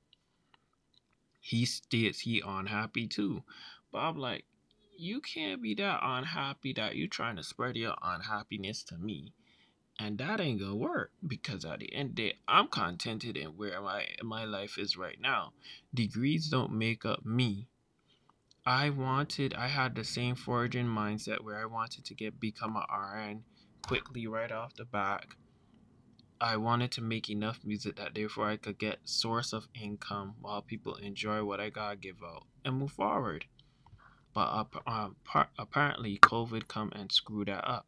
he 1.40 1.64
states 1.64 2.20
he 2.20 2.42
unhappy 2.44 3.08
too. 3.08 3.42
But 3.90 4.00
I'm 4.00 4.18
like, 4.18 4.44
you 4.94 5.22
can't 5.22 5.62
be 5.62 5.74
that 5.76 6.00
unhappy 6.02 6.74
that 6.74 6.96
you 6.96 7.08
trying 7.08 7.36
to 7.36 7.42
spread 7.42 7.76
your 7.76 7.94
unhappiness 8.02 8.82
to 8.84 8.98
me. 8.98 9.32
And 9.98 10.18
that 10.18 10.38
ain't 10.38 10.60
gonna 10.60 10.76
work 10.76 11.12
because 11.26 11.64
at 11.64 11.78
the 11.78 11.94
end 11.94 12.10
of 12.10 12.16
the 12.16 12.22
day, 12.22 12.38
I'm 12.46 12.68
contented 12.68 13.36
in 13.38 13.56
where 13.56 13.80
my 13.80 14.06
my 14.22 14.44
life 14.44 14.76
is 14.76 14.98
right 14.98 15.18
now. 15.20 15.52
Degrees 15.94 16.48
don't 16.48 16.72
make 16.72 17.06
up 17.06 17.24
me. 17.24 17.68
I 18.66 18.90
wanted 18.90 19.54
I 19.54 19.68
had 19.68 19.94
the 19.94 20.04
same 20.04 20.34
foraging 20.34 20.86
mindset 20.86 21.42
where 21.42 21.58
I 21.58 21.64
wanted 21.64 22.04
to 22.04 22.14
get 22.14 22.38
become 22.38 22.76
a 22.76 22.86
RN 22.92 23.44
quickly 23.82 24.26
right 24.26 24.52
off 24.52 24.74
the 24.74 24.84
back. 24.84 25.36
I 26.40 26.56
wanted 26.56 26.90
to 26.92 27.00
make 27.02 27.30
enough 27.30 27.60
music 27.64 27.96
that 27.96 28.14
therefore 28.14 28.48
I 28.48 28.56
could 28.56 28.78
get 28.78 28.98
source 29.04 29.52
of 29.52 29.68
income 29.80 30.34
while 30.40 30.62
people 30.62 30.96
enjoy 30.96 31.44
what 31.44 31.60
I 31.60 31.70
gotta 31.70 31.96
give 31.96 32.22
out 32.24 32.46
and 32.64 32.78
move 32.78 32.92
forward. 32.92 33.44
But 34.34 34.66
uh, 34.86 35.10
apparently 35.58 36.18
COVID 36.18 36.66
come 36.66 36.90
and 36.94 37.12
screw 37.12 37.44
that 37.44 37.68
up. 37.68 37.86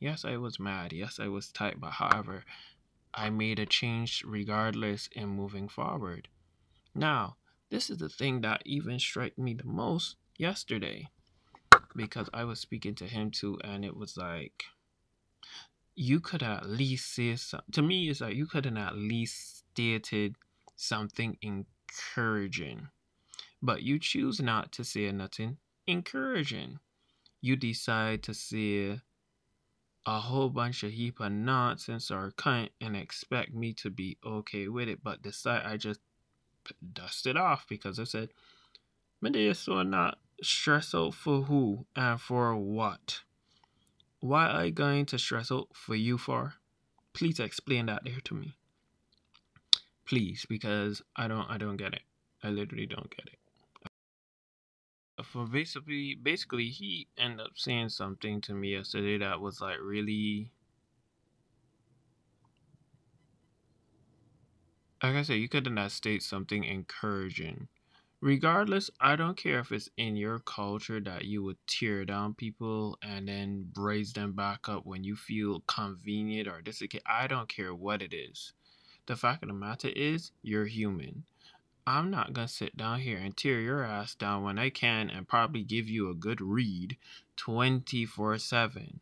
Yes, 0.00 0.24
I 0.24 0.36
was 0.36 0.58
mad. 0.58 0.92
Yes, 0.92 1.20
I 1.20 1.28
was 1.28 1.52
tight. 1.52 1.80
But 1.80 1.92
however, 1.92 2.44
I 3.14 3.30
made 3.30 3.58
a 3.58 3.66
change 3.66 4.22
regardless 4.26 5.08
in 5.12 5.28
moving 5.28 5.68
forward. 5.68 6.28
Now, 6.94 7.36
this 7.70 7.90
is 7.90 7.98
the 7.98 8.08
thing 8.08 8.40
that 8.42 8.62
even 8.66 8.98
struck 8.98 9.38
me 9.38 9.54
the 9.54 9.64
most 9.64 10.16
yesterday 10.36 11.08
because 11.96 12.28
I 12.34 12.44
was 12.44 12.60
speaking 12.60 12.94
to 12.96 13.06
him 13.06 13.30
too, 13.30 13.58
and 13.62 13.84
it 13.84 13.96
was 13.96 14.16
like 14.16 14.64
you 15.96 16.20
could 16.20 16.42
at 16.42 16.68
least 16.68 17.14
say 17.14 17.36
something. 17.36 17.72
To 17.72 17.82
me, 17.82 18.08
it's 18.08 18.20
like 18.20 18.34
you 18.34 18.46
could 18.46 18.64
have 18.64 18.76
at 18.76 18.96
least 18.96 19.64
stated 19.72 20.36
something 20.76 21.36
encouraging, 21.42 22.88
but 23.62 23.82
you 23.82 23.98
choose 23.98 24.40
not 24.40 24.72
to 24.72 24.84
say 24.84 25.10
nothing 25.12 25.58
encouraging. 25.86 26.78
You 27.40 27.56
decide 27.56 28.22
to 28.24 28.34
say 28.34 29.00
a 30.06 30.20
whole 30.20 30.50
bunch 30.50 30.82
of 30.82 30.92
heap 30.92 31.20
of 31.20 31.32
nonsense 31.32 32.10
or 32.10 32.32
cunt 32.36 32.70
and 32.80 32.96
expect 32.96 33.54
me 33.54 33.72
to 33.74 33.90
be 33.90 34.18
okay 34.24 34.68
with 34.68 34.88
it, 34.88 35.02
but 35.02 35.22
decide 35.22 35.62
I 35.64 35.76
just 35.76 36.00
dust 36.92 37.26
it 37.26 37.36
off 37.36 37.66
because 37.68 37.98
I 37.98 38.04
said, 38.04 38.30
Medea 39.20 39.54
so 39.54 39.82
not 39.82 40.18
stress 40.42 40.94
out 40.94 41.14
for 41.14 41.42
who 41.42 41.86
and 41.96 42.20
for 42.20 42.56
what. 42.56 43.20
Why 44.24 44.46
are 44.46 44.64
you 44.64 44.72
going 44.72 45.04
to 45.06 45.18
stress 45.18 45.52
out 45.52 45.68
for 45.74 45.94
you 45.94 46.16
for? 46.16 46.54
Please 47.12 47.38
explain 47.38 47.84
that 47.86 48.04
there 48.04 48.20
to 48.24 48.34
me. 48.34 48.54
Please, 50.06 50.46
because 50.48 51.02
I 51.14 51.28
don't 51.28 51.44
I 51.50 51.58
don't 51.58 51.76
get 51.76 51.92
it. 51.92 52.00
I 52.42 52.48
literally 52.48 52.86
don't 52.86 53.14
get 53.14 53.26
it. 53.26 53.38
for 55.26 55.46
basically 55.46 56.14
basically 56.14 56.68
he 56.70 57.06
ended 57.18 57.40
up 57.40 57.52
saying 57.54 57.90
something 57.90 58.40
to 58.40 58.54
me 58.54 58.72
yesterday 58.72 59.18
that 59.18 59.42
was 59.42 59.60
like 59.60 59.76
really 59.82 60.48
like 65.02 65.16
I 65.16 65.22
said, 65.22 65.34
you 65.34 65.50
could 65.50 65.70
not 65.70 65.92
state 65.92 66.22
something 66.22 66.64
encouraging. 66.64 67.68
Regardless, 68.24 68.90
I 68.98 69.16
don't 69.16 69.36
care 69.36 69.58
if 69.58 69.70
it's 69.70 69.90
in 69.98 70.16
your 70.16 70.38
culture 70.38 70.98
that 70.98 71.26
you 71.26 71.42
would 71.42 71.58
tear 71.66 72.06
down 72.06 72.32
people 72.32 72.98
and 73.02 73.28
then 73.28 73.70
raise 73.76 74.14
them 74.14 74.32
back 74.32 74.66
up 74.66 74.86
when 74.86 75.04
you 75.04 75.14
feel 75.14 75.60
convenient 75.66 76.48
or 76.48 76.62
this. 76.64 76.82
I 77.04 77.26
don't 77.26 77.50
care 77.50 77.74
what 77.74 78.00
it 78.00 78.14
is. 78.14 78.54
The 79.04 79.14
fact 79.14 79.42
of 79.42 79.48
the 79.48 79.54
matter 79.54 79.90
is, 79.94 80.30
you're 80.40 80.64
human. 80.64 81.24
I'm 81.86 82.10
not 82.10 82.32
gonna 82.32 82.48
sit 82.48 82.78
down 82.78 83.00
here 83.00 83.18
and 83.18 83.36
tear 83.36 83.60
your 83.60 83.84
ass 83.84 84.14
down 84.14 84.42
when 84.42 84.58
I 84.58 84.70
can 84.70 85.10
and 85.10 85.28
probably 85.28 85.62
give 85.62 85.90
you 85.90 86.08
a 86.08 86.14
good 86.14 86.40
read 86.40 86.96
24 87.36 88.38
7. 88.38 89.00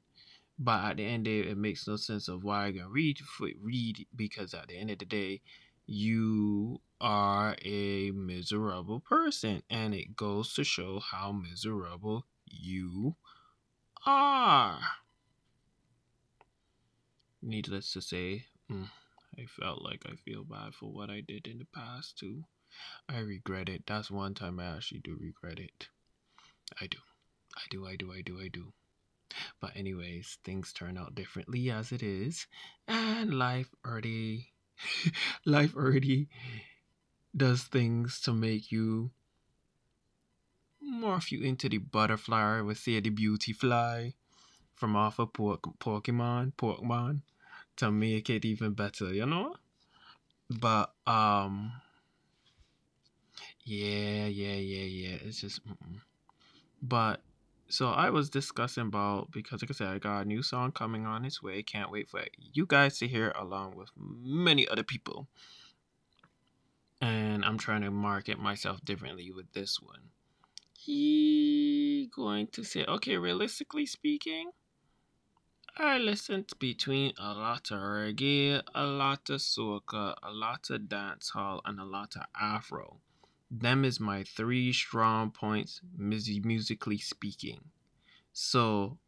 But 0.59 0.85
at 0.85 0.97
the 0.97 1.05
end 1.05 1.29
of 1.29 1.33
the 1.33 1.43
day, 1.45 1.49
it 1.49 1.57
makes 1.57 1.87
no 1.87 1.95
sense 1.95 2.27
of 2.27 2.43
why 2.43 2.67
I 2.67 2.73
can 2.73 2.91
read 2.91 3.21
read 3.61 4.05
because 4.17 4.53
at 4.53 4.67
the 4.67 4.77
end 4.77 4.91
of 4.91 4.99
the 4.99 5.05
day, 5.05 5.43
you 5.87 6.81
are 7.01 7.57
a 7.63 8.11
miserable 8.13 9.01
person, 9.01 9.63
and 9.69 9.95
it 9.95 10.17
goes 10.17 10.55
to 10.55 10.65
show 10.65 11.01
how 11.01 11.33
miserable 11.33 12.27
you 12.47 13.17
are. 14.07 14.81
Needless 17.43 17.93
to 17.93 18.01
say, 18.01 18.47
mm, 18.71 18.89
I 19.37 19.47
felt 19.47 19.83
like 19.83 20.05
I 20.07 20.15
feel 20.15 20.45
bad 20.45 20.75
for 20.75 20.93
what 20.93 21.11
I 21.11 21.21
did 21.21 21.47
in 21.47 21.59
the 21.59 21.65
past 21.65 22.19
too. 22.19 22.45
I 23.09 23.19
regret 23.19 23.69
it. 23.69 23.85
That's 23.87 24.11
one 24.11 24.35
time 24.35 24.61
I 24.61 24.77
actually 24.77 25.01
do 25.01 25.19
regret 25.21 25.59
it. 25.59 25.89
I 26.81 26.87
do. 26.87 26.99
I 27.57 27.63
do, 27.71 27.87
I 27.87 27.97
do, 27.97 28.13
I 28.13 28.23
do, 28.23 28.41
I 28.41 28.49
do. 28.49 28.73
But 29.61 29.77
anyways, 29.77 30.39
things 30.45 30.73
turn 30.73 30.97
out 30.97 31.15
differently 31.15 31.71
as 31.71 31.93
it 31.93 32.03
is. 32.03 32.47
And 32.87 33.35
life 33.35 33.69
already 33.85 34.52
life 35.45 35.75
already 35.77 36.29
does 37.37 37.63
things 37.65 38.21
to 38.21 38.33
make 38.33 38.71
you 38.71 39.11
morph 40.83 41.31
you 41.33 41.43
into 41.43 41.69
the 41.69 41.79
butterfly, 41.79 42.61
would 42.61 42.77
say 42.77 43.01
the 43.01 43.11
Beautifly 43.11 44.15
from 44.75 44.97
off 44.97 45.19
of 45.19 45.33
Pokemon, 45.33 46.53
Pokemon, 46.55 47.23
to 47.77 47.91
make 47.91 48.29
it 48.29 48.45
even 48.45 48.73
better, 48.73 49.13
you 49.13 49.27
know? 49.27 49.57
But 50.51 50.93
um 51.07 51.73
yeah, 53.65 54.27
yeah, 54.27 54.55
yeah, 54.55 54.85
yeah. 54.85 55.17
It's 55.25 55.41
just, 55.41 55.67
mm-mm. 55.67 56.01
but 56.83 57.21
so 57.73 57.89
I 57.89 58.11
was 58.11 58.29
discussing 58.29 58.89
about 58.89 59.31
because, 59.31 59.63
like 59.63 59.71
I 59.71 59.73
said, 59.73 59.89
I 59.89 59.99
got 59.99 60.21
a 60.21 60.25
new 60.27 60.43
song 60.43 60.73
coming 60.73 61.07
on 61.07 61.25
its 61.25 61.43
way. 61.43 61.63
Can't 61.63 61.91
wait 61.91 62.11
for 62.11 62.21
you 62.37 62.67
guys 62.67 62.99
to 62.99 63.09
hear, 63.09 63.33
along 63.35 63.77
with 63.77 63.89
many 63.97 64.69
other 64.69 64.83
people. 64.83 65.27
And 67.01 67.43
I'm 67.43 67.57
trying 67.57 67.81
to 67.81 67.91
market 67.91 68.39
myself 68.39 68.85
differently 68.85 69.31
with 69.31 69.51
this 69.55 69.81
one. 69.81 70.11
He 70.79 72.11
going 72.15 72.49
to 72.49 72.63
say, 72.63 72.85
okay, 72.85 73.17
realistically 73.17 73.87
speaking, 73.87 74.51
I 75.75 75.97
listened 75.97 76.51
between 76.59 77.15
a 77.19 77.33
lot 77.33 77.71
of 77.71 77.79
reggae, 77.79 78.61
a 78.75 78.85
lot 78.85 79.31
of 79.31 79.41
soca, 79.41 80.15
a 80.23 80.31
lot 80.31 80.69
of 80.69 80.83
dancehall, 80.83 81.63
and 81.65 81.81
a 81.81 81.85
lot 81.85 82.17
of 82.17 82.25
afro 82.39 83.01
them 83.53 83.85
is 83.85 84.01
my 84.01 84.25
three 84.25 84.73
strong 84.73 85.31
points 85.31 85.83
musically 85.97 86.99
speaking. 86.99 87.61
So 88.33 88.99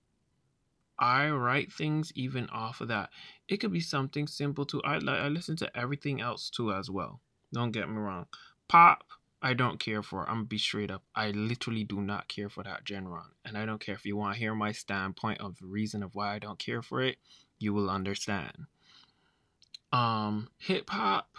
i 0.97 1.29
write 1.29 1.73
things 1.73 2.13
even 2.15 2.49
off 2.51 2.81
of 2.81 2.89
that. 2.89 3.11
It 3.49 3.57
could 3.57 3.73
be 3.73 3.81
something 3.81 4.27
simple 4.27 4.67
too. 4.67 4.83
I 4.85 4.97
i 4.97 5.29
listen 5.29 5.57
to 5.57 5.77
everything 5.77 6.21
else 6.21 6.51
too 6.51 6.73
as 6.73 6.91
well. 6.91 7.21
Don't 7.53 7.73
get 7.73 7.89
me 7.89 7.97
wrong. 7.97 8.27
Pop 8.69 9.05
i 9.41 9.55
don't 9.55 9.81
care 9.81 10.03
for. 10.03 10.29
I'm 10.29 10.37
gonna 10.37 10.45
be 10.45 10.59
straight 10.59 10.91
up. 10.91 11.03
I 11.15 11.31
literally 11.31 11.85
do 11.85 12.03
not 12.03 12.29
care 12.29 12.51
for 12.51 12.63
that 12.65 12.83
genre 12.87 13.25
and 13.47 13.57
i 13.57 13.65
don't 13.65 13.81
care 13.81 13.95
if 13.95 14.05
you 14.05 14.17
want 14.17 14.35
to 14.35 14.39
hear 14.39 14.55
my 14.55 14.73
standpoint 14.73 15.41
of 15.41 15.59
the 15.59 15.67
reason 15.67 16.03
of 16.03 16.15
why 16.15 16.35
i 16.35 16.39
don't 16.39 16.59
care 16.59 16.83
for 16.83 17.01
it 17.01 17.17
you 17.59 17.73
will 17.73 17.89
understand. 17.89 18.67
Um 19.93 20.49
hip 20.59 20.91
hop 20.91 21.31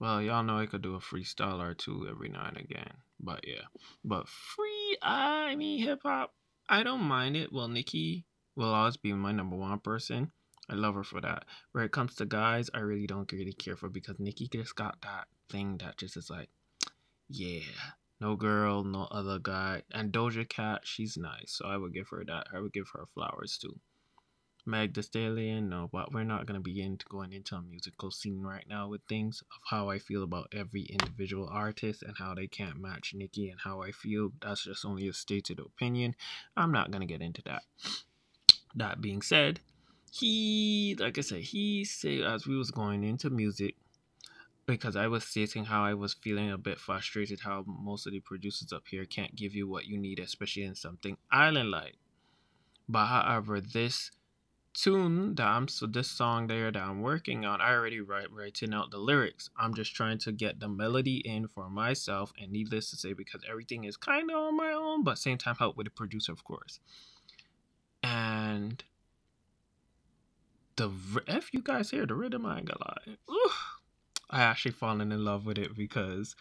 well, 0.00 0.22
y'all 0.22 0.44
know 0.44 0.58
I 0.58 0.66
could 0.66 0.82
do 0.82 0.94
a 0.94 1.00
freestyle 1.00 1.60
or 1.60 1.74
two 1.74 2.06
every 2.08 2.28
now 2.28 2.46
and 2.46 2.56
again. 2.56 2.92
But 3.20 3.40
yeah. 3.46 3.64
But 4.04 4.28
free, 4.28 4.96
I 5.02 5.56
mean, 5.56 5.82
hip 5.82 6.00
hop, 6.04 6.34
I 6.68 6.82
don't 6.82 7.02
mind 7.02 7.36
it. 7.36 7.52
Well, 7.52 7.68
Nicki 7.68 8.24
will 8.54 8.72
always 8.72 8.96
be 8.96 9.12
my 9.12 9.32
number 9.32 9.56
one 9.56 9.80
person. 9.80 10.30
I 10.70 10.74
love 10.74 10.94
her 10.94 11.04
for 11.04 11.20
that. 11.20 11.46
Where 11.72 11.84
it 11.84 11.92
comes 11.92 12.14
to 12.16 12.26
guys, 12.26 12.70
I 12.74 12.80
really 12.80 13.06
don't 13.06 13.30
really 13.32 13.54
care 13.54 13.76
for 13.76 13.88
because 13.88 14.16
Nicki 14.18 14.48
just 14.48 14.76
got 14.76 15.00
that 15.02 15.26
thing 15.48 15.78
that 15.78 15.96
just 15.96 16.16
is 16.16 16.28
like, 16.28 16.50
yeah, 17.28 17.60
no 18.20 18.36
girl, 18.36 18.84
no 18.84 19.08
other 19.10 19.38
guy. 19.38 19.82
And 19.92 20.12
Doja 20.12 20.48
Cat, 20.48 20.82
she's 20.84 21.16
nice, 21.16 21.52
so 21.52 21.66
I 21.66 21.76
would 21.76 21.94
give 21.94 22.08
her 22.10 22.22
that. 22.26 22.48
I 22.54 22.60
would 22.60 22.72
give 22.72 22.88
her 22.92 23.06
flowers 23.14 23.58
too. 23.58 23.78
Meg 24.68 25.02
Stallion, 25.02 25.70
no, 25.70 25.88
but 25.90 26.12
we're 26.12 26.24
not 26.24 26.44
gonna 26.44 26.60
begin 26.60 26.98
to 26.98 27.06
going 27.06 27.32
into 27.32 27.56
a 27.56 27.62
musical 27.62 28.10
scene 28.10 28.42
right 28.42 28.66
now 28.68 28.86
with 28.86 29.00
things 29.08 29.40
of 29.40 29.60
how 29.70 29.88
I 29.88 29.98
feel 29.98 30.22
about 30.22 30.52
every 30.54 30.82
individual 30.82 31.48
artist 31.50 32.02
and 32.02 32.14
how 32.18 32.34
they 32.34 32.46
can't 32.46 32.78
match 32.78 33.14
Nicki 33.14 33.48
and 33.48 33.58
how 33.58 33.80
I 33.80 33.92
feel. 33.92 34.32
That's 34.42 34.64
just 34.64 34.84
only 34.84 35.08
a 35.08 35.14
stated 35.14 35.58
opinion. 35.58 36.14
I'm 36.54 36.70
not 36.70 36.90
gonna 36.90 37.06
get 37.06 37.22
into 37.22 37.40
that. 37.46 37.62
That 38.74 39.00
being 39.00 39.22
said, 39.22 39.60
he, 40.12 40.94
like 40.98 41.16
I 41.16 41.22
said, 41.22 41.40
he 41.40 41.86
said 41.86 42.20
as 42.20 42.46
we 42.46 42.54
was 42.54 42.70
going 42.70 43.04
into 43.04 43.30
music, 43.30 43.74
because 44.66 44.96
I 44.96 45.06
was 45.06 45.24
stating 45.24 45.64
how 45.64 45.82
I 45.82 45.94
was 45.94 46.12
feeling 46.12 46.50
a 46.50 46.58
bit 46.58 46.78
frustrated 46.78 47.40
how 47.40 47.64
most 47.66 48.06
of 48.06 48.12
the 48.12 48.20
producers 48.20 48.70
up 48.70 48.86
here 48.86 49.06
can't 49.06 49.34
give 49.34 49.54
you 49.54 49.66
what 49.66 49.86
you 49.86 49.96
need, 49.96 50.18
especially 50.18 50.64
in 50.64 50.74
something 50.74 51.16
island 51.32 51.70
like. 51.70 51.96
But 52.86 53.06
however, 53.06 53.62
this 53.62 54.10
tune 54.80 55.34
that 55.34 55.46
I'm 55.46 55.66
so 55.68 55.86
this 55.86 56.10
song 56.10 56.46
there 56.46 56.70
that 56.70 56.82
I'm 56.82 57.02
working 57.02 57.44
on, 57.44 57.60
I 57.60 57.72
already 57.72 58.00
write 58.00 58.32
writing 58.32 58.72
out 58.72 58.90
the 58.90 58.98
lyrics. 58.98 59.50
I'm 59.58 59.74
just 59.74 59.94
trying 59.94 60.18
to 60.18 60.32
get 60.32 60.60
the 60.60 60.68
melody 60.68 61.16
in 61.16 61.48
for 61.48 61.68
myself, 61.68 62.32
and 62.40 62.52
needless 62.52 62.90
to 62.90 62.96
say, 62.96 63.12
because 63.12 63.42
everything 63.48 63.84
is 63.84 63.96
kind 63.96 64.30
of 64.30 64.36
on 64.36 64.56
my 64.56 64.72
own, 64.72 65.02
but 65.02 65.18
same 65.18 65.38
time 65.38 65.56
help 65.56 65.76
with 65.76 65.86
the 65.86 65.90
producer, 65.90 66.32
of 66.32 66.44
course. 66.44 66.80
And 68.02 68.82
the 70.76 70.90
if 71.26 71.52
you 71.52 71.60
guys 71.62 71.90
hear 71.90 72.06
the 72.06 72.14
rhythm, 72.14 72.46
I 72.46 72.58
ain't 72.58 72.66
gonna 72.66 72.84
lie, 72.86 73.16
Ooh, 73.30 73.50
I 74.30 74.42
actually 74.42 74.72
fallen 74.72 75.10
in 75.10 75.24
love 75.24 75.44
with 75.44 75.58
it 75.58 75.76
because 75.76 76.36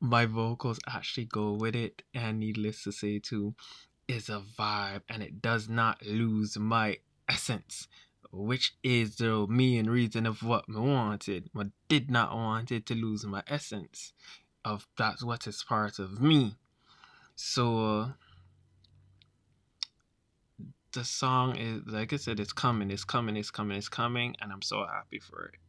my 0.00 0.26
vocals 0.26 0.78
actually 0.88 1.26
go 1.26 1.52
with 1.52 1.74
it, 1.74 2.02
and 2.14 2.38
needless 2.38 2.84
to 2.84 2.92
say, 2.92 3.18
too, 3.18 3.54
is 4.06 4.28
a 4.28 4.42
vibe, 4.56 5.02
and 5.08 5.24
it 5.24 5.42
does 5.42 5.68
not 5.68 6.00
lose 6.06 6.56
my 6.56 6.98
essence, 7.28 7.88
which 8.32 8.74
is 8.82 9.16
the 9.16 9.46
main 9.48 9.88
reason 9.88 10.26
of 10.26 10.42
what 10.42 10.64
I 10.74 10.80
wanted. 10.80 11.50
I 11.56 11.64
did 11.88 12.10
not 12.10 12.34
want 12.34 12.72
it 12.72 12.86
to 12.86 12.94
lose 12.94 13.24
my 13.24 13.42
essence 13.46 14.12
of 14.64 14.86
that's 14.96 15.22
what 15.24 15.46
is 15.46 15.64
part 15.64 15.98
of 15.98 16.20
me. 16.20 16.56
So 17.36 18.12
the 20.92 21.04
song 21.04 21.56
is 21.56 21.82
like 21.86 22.12
I 22.12 22.16
said, 22.16 22.40
it's 22.40 22.52
coming, 22.52 22.90
it's 22.90 23.04
coming, 23.04 23.36
it's 23.36 23.50
coming, 23.50 23.76
it's 23.78 23.88
coming, 23.88 24.34
and 24.40 24.52
I'm 24.52 24.62
so 24.62 24.84
happy 24.86 25.20
for 25.20 25.46
it. 25.46 25.60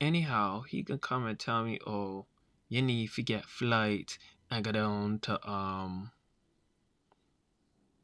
Anyhow, 0.00 0.62
he 0.62 0.82
can 0.82 0.98
come 0.98 1.26
and 1.26 1.38
tell 1.38 1.64
me, 1.64 1.78
oh, 1.86 2.26
you 2.68 2.82
need 2.82 3.12
to 3.12 3.22
get 3.22 3.44
flight 3.44 4.18
and 4.50 4.64
go 4.64 4.72
down 4.72 5.18
to 5.20 5.48
um 5.48 6.10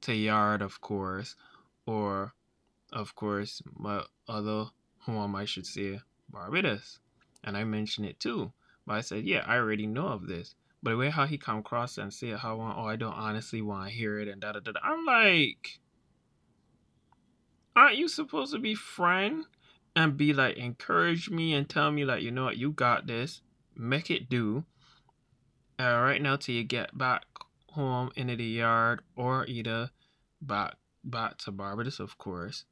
to 0.03 0.15
yard 0.15 0.61
of 0.61 0.81
course 0.81 1.35
or 1.87 2.35
of 2.95 3.15
course, 3.17 3.61
my 3.77 4.03
other 4.29 4.67
home, 5.01 5.35
I 5.35 5.45
should 5.45 5.67
say, 5.67 6.01
Barbados. 6.31 7.01
And 7.43 7.57
I 7.57 7.65
mentioned 7.65 8.07
it 8.07 8.21
too. 8.21 8.53
But 8.87 8.95
I 8.95 9.01
said, 9.01 9.25
yeah, 9.25 9.45
I 9.47 9.57
already 9.57 9.87
know 9.87 10.07
of 10.07 10.27
this. 10.27 10.55
But 10.83 10.91
the 10.91 10.97
way 10.97 11.11
how 11.11 11.27
he 11.27 11.37
come 11.37 11.59
across 11.59 11.99
and 11.99 12.13
say 12.13 12.31
how 12.31 12.61
oh 12.61 12.87
I 12.87 12.97
don't 12.97 13.15
honestly 13.15 13.63
want 13.63 13.89
to 13.89 13.95
hear 13.95 14.19
it 14.21 14.29
and 14.29 14.41
da 14.41 14.53
da 14.53 14.61
da. 14.61 14.73
I'm 14.83 15.05
like, 15.05 15.81
aren't 17.75 17.97
you 17.97 18.07
supposed 18.07 18.53
to 18.53 18.59
be 18.59 18.75
friend 18.75 19.47
and 19.97 20.17
be 20.17 20.33
like 20.33 20.57
encourage 20.57 21.31
me 21.31 21.55
and 21.55 21.69
tell 21.69 21.91
me 21.91 22.05
like 22.05 22.23
you 22.23 22.31
know 22.31 22.45
what 22.45 22.59
you 22.59 22.71
got 22.71 23.07
this, 23.07 23.41
make 23.75 24.11
it 24.11 24.29
do. 24.29 24.65
Uh, 25.81 26.01
right 26.03 26.23
now 26.23 26.37
till 26.37 26.55
you 26.55 26.63
get 26.63 26.97
back 26.97 27.25
home 27.71 28.11
into 28.15 28.37
the 28.37 28.45
yard 28.45 29.01
or 29.17 29.47
either 29.47 29.91
back 30.41 30.77
back 31.03 31.39
to 31.39 31.51
Barbados 31.51 31.99
of 31.99 32.17
course 32.19 32.65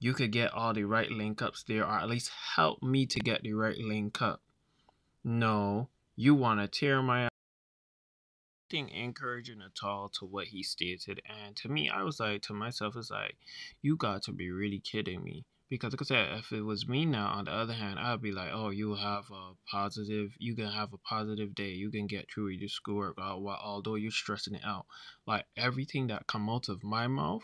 you 0.00 0.14
could 0.14 0.32
get 0.32 0.52
all 0.52 0.72
the 0.72 0.84
right 0.84 1.10
link 1.10 1.40
ups 1.42 1.62
there, 1.68 1.84
or 1.84 1.92
at 1.92 2.08
least 2.08 2.30
help 2.56 2.82
me 2.82 3.06
to 3.06 3.20
get 3.20 3.42
the 3.42 3.52
right 3.52 3.78
link 3.78 4.20
up. 4.20 4.40
No, 5.22 5.90
you 6.16 6.34
want 6.34 6.60
to 6.60 6.66
tear 6.66 7.02
my 7.02 7.28
anything 8.72 8.88
encouraging 8.94 9.60
at 9.60 9.86
all 9.86 10.08
to 10.08 10.24
what 10.24 10.46
he 10.46 10.62
stated. 10.62 11.20
And 11.28 11.56
to 11.56 11.68
me, 11.68 11.90
I 11.90 12.02
was 12.02 12.20
like, 12.20 12.42
to 12.42 12.54
myself, 12.54 12.94
it's 12.96 13.10
like, 13.10 13.36
you 13.82 13.96
got 13.96 14.22
to 14.24 14.32
be 14.32 14.50
really 14.50 14.78
kidding 14.78 15.22
me. 15.22 15.44
Because, 15.68 15.92
like 15.92 16.02
I 16.02 16.04
said, 16.04 16.38
if 16.38 16.50
it 16.50 16.62
was 16.62 16.88
me 16.88 17.04
now, 17.04 17.28
on 17.28 17.44
the 17.44 17.52
other 17.52 17.74
hand, 17.74 18.00
I'd 18.00 18.20
be 18.20 18.32
like, 18.32 18.50
oh, 18.52 18.70
you 18.70 18.96
have 18.96 19.24
a 19.30 19.52
positive, 19.70 20.32
you 20.38 20.56
can 20.56 20.66
have 20.66 20.92
a 20.92 20.98
positive 20.98 21.54
day. 21.54 21.70
You 21.70 21.90
can 21.90 22.08
get 22.08 22.26
through 22.28 22.48
your 22.48 22.68
schoolwork, 22.68 23.16
uh, 23.18 23.36
although 23.36 23.94
you're 23.94 24.10
stressing 24.10 24.54
it 24.54 24.64
out. 24.64 24.86
Like, 25.26 25.44
everything 25.56 26.08
that 26.08 26.26
come 26.26 26.48
out 26.50 26.68
of 26.68 26.82
my 26.82 27.06
mouth 27.06 27.42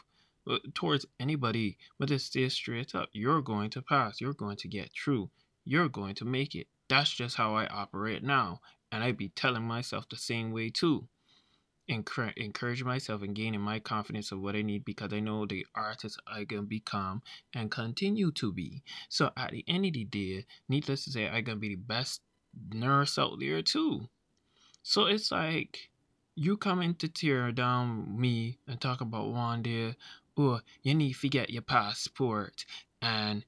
Uh, 0.49 0.59
towards 0.75 1.05
anybody, 1.19 1.77
but 1.99 2.09
just 2.09 2.27
stay 2.27 2.49
straight 2.49 2.95
up. 2.95 3.09
You're 3.13 3.43
going 3.43 3.69
to 3.71 3.83
pass. 3.83 4.21
You're 4.21 4.33
going 4.33 4.57
to 4.59 4.69
get 4.69 4.91
through. 4.93 5.31
You're 5.65 5.89
going 5.89 6.15
to 6.17 6.25
make 6.25 6.55
it. 6.55 6.69
That's 6.89 7.11
just 7.11 7.37
how 7.37 7.57
I 7.57 7.67
operate 7.67 8.23
now. 8.23 8.61
And 8.93 9.03
I 9.03 9.11
be 9.11 9.31
telling 9.31 9.65
myself 9.65 10.09
the 10.09 10.17
same 10.17 10.53
way 10.53 10.71
too. 10.71 11.09
encourage 11.89 12.85
myself 12.85 13.23
and 13.23 13.35
gaining 13.35 13.61
my 13.61 13.81
confidence 13.81 14.31
of 14.33 14.41
what 14.41 14.55
I 14.57 14.63
need 14.63 14.85
because 14.85 15.13
I 15.13 15.21
know 15.21 15.47
the 15.47 15.67
artist 15.75 16.21
I 16.27 16.45
can 16.45 16.67
become 16.67 17.23
and 17.55 17.71
continue 17.71 18.31
to 18.33 18.53
be. 18.53 18.83
So 19.09 19.33
at 19.37 19.51
the 19.51 19.65
end 19.67 19.87
of 19.87 19.93
the 19.95 20.05
day, 20.05 20.47
needless 20.69 21.05
to 21.07 21.11
say, 21.11 21.29
I 21.29 21.43
can 21.43 21.59
be 21.59 21.71
the 21.71 21.75
best 21.77 22.23
nurse 22.73 23.19
out 23.19 23.41
there 23.41 23.63
too. 23.63 24.09
So 24.83 25.07
it's 25.07 25.33
like 25.33 25.91
you 26.37 26.57
coming 26.57 26.95
to 26.97 27.09
tear 27.09 27.51
down 27.53 28.21
me 28.21 28.59
and 28.69 28.81
talk 28.81 29.01
about 29.01 29.29
one 29.33 29.63
day, 29.63 29.97
oh, 30.37 30.61
you 30.83 30.95
need 30.95 31.15
to 31.17 31.29
get 31.29 31.51
your 31.51 31.63
passport 31.63 32.65
and 33.01 33.45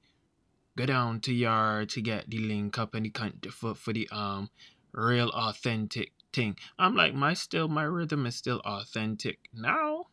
go 0.76 0.86
down 0.86 1.20
to 1.20 1.32
yard 1.32 1.88
to 1.90 2.00
get 2.00 2.30
the 2.30 2.38
link 2.38 2.78
up 2.78 2.94
and 2.94 3.04
the 3.04 3.10
country 3.10 3.50
for, 3.50 3.74
for 3.74 3.92
the 3.92 4.08
um 4.12 4.50
real 4.92 5.28
authentic 5.30 6.12
thing. 6.32 6.56
I'm 6.78 6.94
like, 6.94 7.14
my 7.14 7.34
still, 7.34 7.68
my 7.68 7.82
rhythm 7.84 8.26
is 8.26 8.36
still 8.36 8.60
authentic 8.64 9.38
now. 9.52 10.06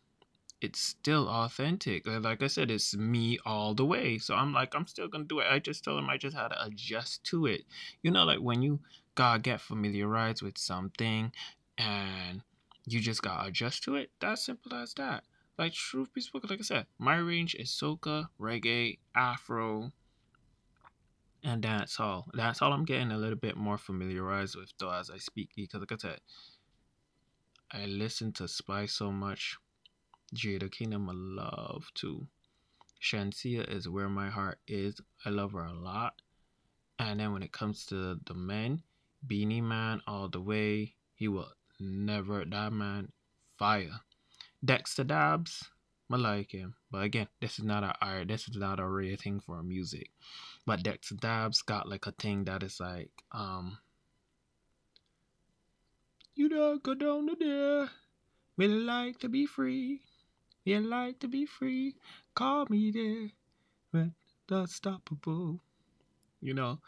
It's 0.61 0.79
still 0.79 1.27
authentic. 1.27 2.07
Like 2.07 2.41
I 2.41 2.47
said, 2.47 2.71
it's 2.71 2.95
me 2.95 3.37
all 3.45 3.75
the 3.75 3.85
way. 3.85 4.17
So 4.17 4.33
I'm 4.33 4.53
like, 4.53 4.73
I'm 4.73 4.87
still 4.87 5.07
gonna 5.07 5.25
do 5.25 5.39
it. 5.39 5.47
I 5.49 5.59
just 5.59 5.83
told 5.83 5.99
him 5.99 6.09
I 6.09 6.17
just 6.17 6.35
had 6.35 6.49
to 6.49 6.65
adjust 6.65 7.23
to 7.25 7.45
it. 7.45 7.63
You 8.01 8.11
know, 8.11 8.23
like 8.23 8.39
when 8.39 8.61
you 8.61 8.79
gotta 9.15 9.39
get 9.39 9.61
familiarized 9.61 10.41
with 10.41 10.57
something 10.57 11.31
and 11.77 12.41
you 12.85 12.99
just 12.99 13.21
gotta 13.21 13.47
adjust 13.47 13.83
to 13.83 13.95
it. 13.95 14.11
That's 14.19 14.45
simple 14.45 14.73
as 14.73 14.93
that. 14.95 15.23
Like 15.57 15.73
truth 15.73 16.13
be 16.13 16.21
spoken, 16.21 16.49
like 16.49 16.59
I 16.59 16.63
said, 16.63 16.87
my 16.97 17.15
range 17.15 17.55
is 17.55 17.69
soca, 17.69 18.27
reggae, 18.39 18.99
afro, 19.15 19.91
and 21.43 21.63
that's 21.63 21.99
all. 21.99 22.27
That's 22.33 22.61
all 22.61 22.73
I'm 22.73 22.85
getting 22.85 23.11
a 23.11 23.17
little 23.17 23.37
bit 23.37 23.55
more 23.55 23.77
familiarized 23.77 24.55
with 24.55 24.73
though 24.79 24.91
as 24.91 25.09
I 25.09 25.17
speak 25.17 25.51
because 25.55 25.79
like 25.79 25.91
I 25.91 25.97
said, 25.97 26.19
I 27.71 27.85
listen 27.85 28.33
to 28.33 28.47
Spice 28.47 28.93
so 28.93 29.11
much. 29.11 29.57
Jada 30.35 30.71
Kingdom 30.71 31.09
I 31.09 31.13
love 31.13 31.91
too. 31.93 32.27
Shenseea 33.01 33.69
is 33.71 33.87
where 33.87 34.09
my 34.09 34.29
heart 34.29 34.59
is. 34.67 34.99
I 35.23 35.29
love 35.29 35.51
her 35.51 35.65
a 35.65 35.73
lot. 35.73 36.21
And 36.97 37.19
then 37.19 37.31
when 37.31 37.43
it 37.43 37.51
comes 37.51 37.85
to 37.87 38.19
the 38.25 38.33
men, 38.33 38.81
Beenie 39.25 39.61
Man 39.61 40.01
all 40.07 40.29
the 40.29 40.41
way. 40.41 40.95
He 41.13 41.27
will 41.27 41.51
never 41.79 42.43
that 42.45 42.73
man 42.73 43.11
fire. 43.57 44.01
Dexta 44.65 45.05
Daps, 45.05 45.63
I 46.11 46.15
like 46.17 46.51
him. 46.51 46.75
But 46.89 47.03
again, 47.03 47.27
this 47.39 47.59
is 47.59 47.65
not 47.65 47.83
a 47.83 47.93
art. 48.01 48.27
This 48.27 48.47
is 48.47 48.57
not 48.57 48.79
a 48.79 48.87
real 48.87 49.15
thing 49.17 49.39
for 49.39 49.61
music. 49.61 50.09
But 50.65 50.83
Dexta 50.83 51.15
Daps 51.15 51.63
got 51.65 51.87
like 51.87 52.07
a 52.07 52.11
thing 52.11 52.45
that 52.45 52.63
is 52.63 52.79
like, 52.79 53.11
um, 53.31 53.77
you 56.35 56.49
don't 56.49 56.81
go 56.81 56.95
down 56.95 57.27
to 57.27 57.35
there. 57.39 57.89
We 58.57 58.67
like 58.67 59.19
to 59.19 59.29
be 59.29 59.45
free. 59.45 60.01
We 60.65 60.77
like 60.79 61.19
to 61.19 61.27
be 61.27 61.45
free. 61.45 61.95
Call 62.33 62.65
me 62.69 62.91
there. 62.91 63.31
The 64.47 64.55
unstoppable. 64.61 65.61
You 66.41 66.53
know, 66.53 66.79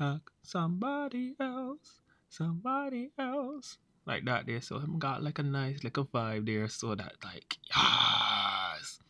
like 0.00 0.22
somebody 0.42 1.34
else, 1.40 2.00
somebody 2.28 3.10
else. 3.18 3.78
Like 4.06 4.24
that 4.26 4.46
there. 4.46 4.60
So 4.60 4.78
him 4.78 4.98
got 4.98 5.22
like 5.22 5.38
a 5.38 5.42
nice 5.42 5.82
like 5.82 5.96
a 5.96 6.04
vibe 6.04 6.46
there. 6.46 6.68
So 6.68 6.94
that 6.94 7.14
like, 7.24 7.58
yes. 7.68 9.00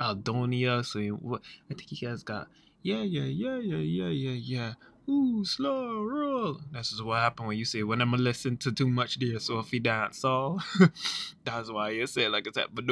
Aldonia. 0.00 0.84
So 0.84 0.98
he, 0.98 1.10
I 1.10 1.74
think 1.74 1.90
he 1.90 2.06
has 2.06 2.22
got 2.22 2.48
yeah, 2.86 3.02
yeah, 3.02 3.24
yeah, 3.24 3.58
yeah, 3.58 3.78
yeah, 3.78 4.08
yeah, 4.08 4.30
yeah. 4.30 4.72
Ooh, 5.08 5.44
slow 5.44 6.04
roll. 6.04 6.60
This 6.70 6.92
is 6.92 7.02
what 7.02 7.18
happened 7.18 7.48
when 7.48 7.58
you 7.58 7.64
say 7.64 7.82
when 7.82 8.00
I'm 8.00 8.10
going 8.10 8.22
listen 8.22 8.56
to 8.58 8.70
too 8.70 8.86
much 8.86 9.18
there, 9.18 9.40
so 9.40 9.58
if 9.58 9.72
he 9.72 9.80
dance 9.80 10.24
all, 10.24 10.62
that's 11.44 11.68
why 11.68 11.90
you 11.90 12.06
say 12.06 12.28
like 12.28 12.46
it's 12.46 12.56
at 12.56 12.72
but 12.72 12.84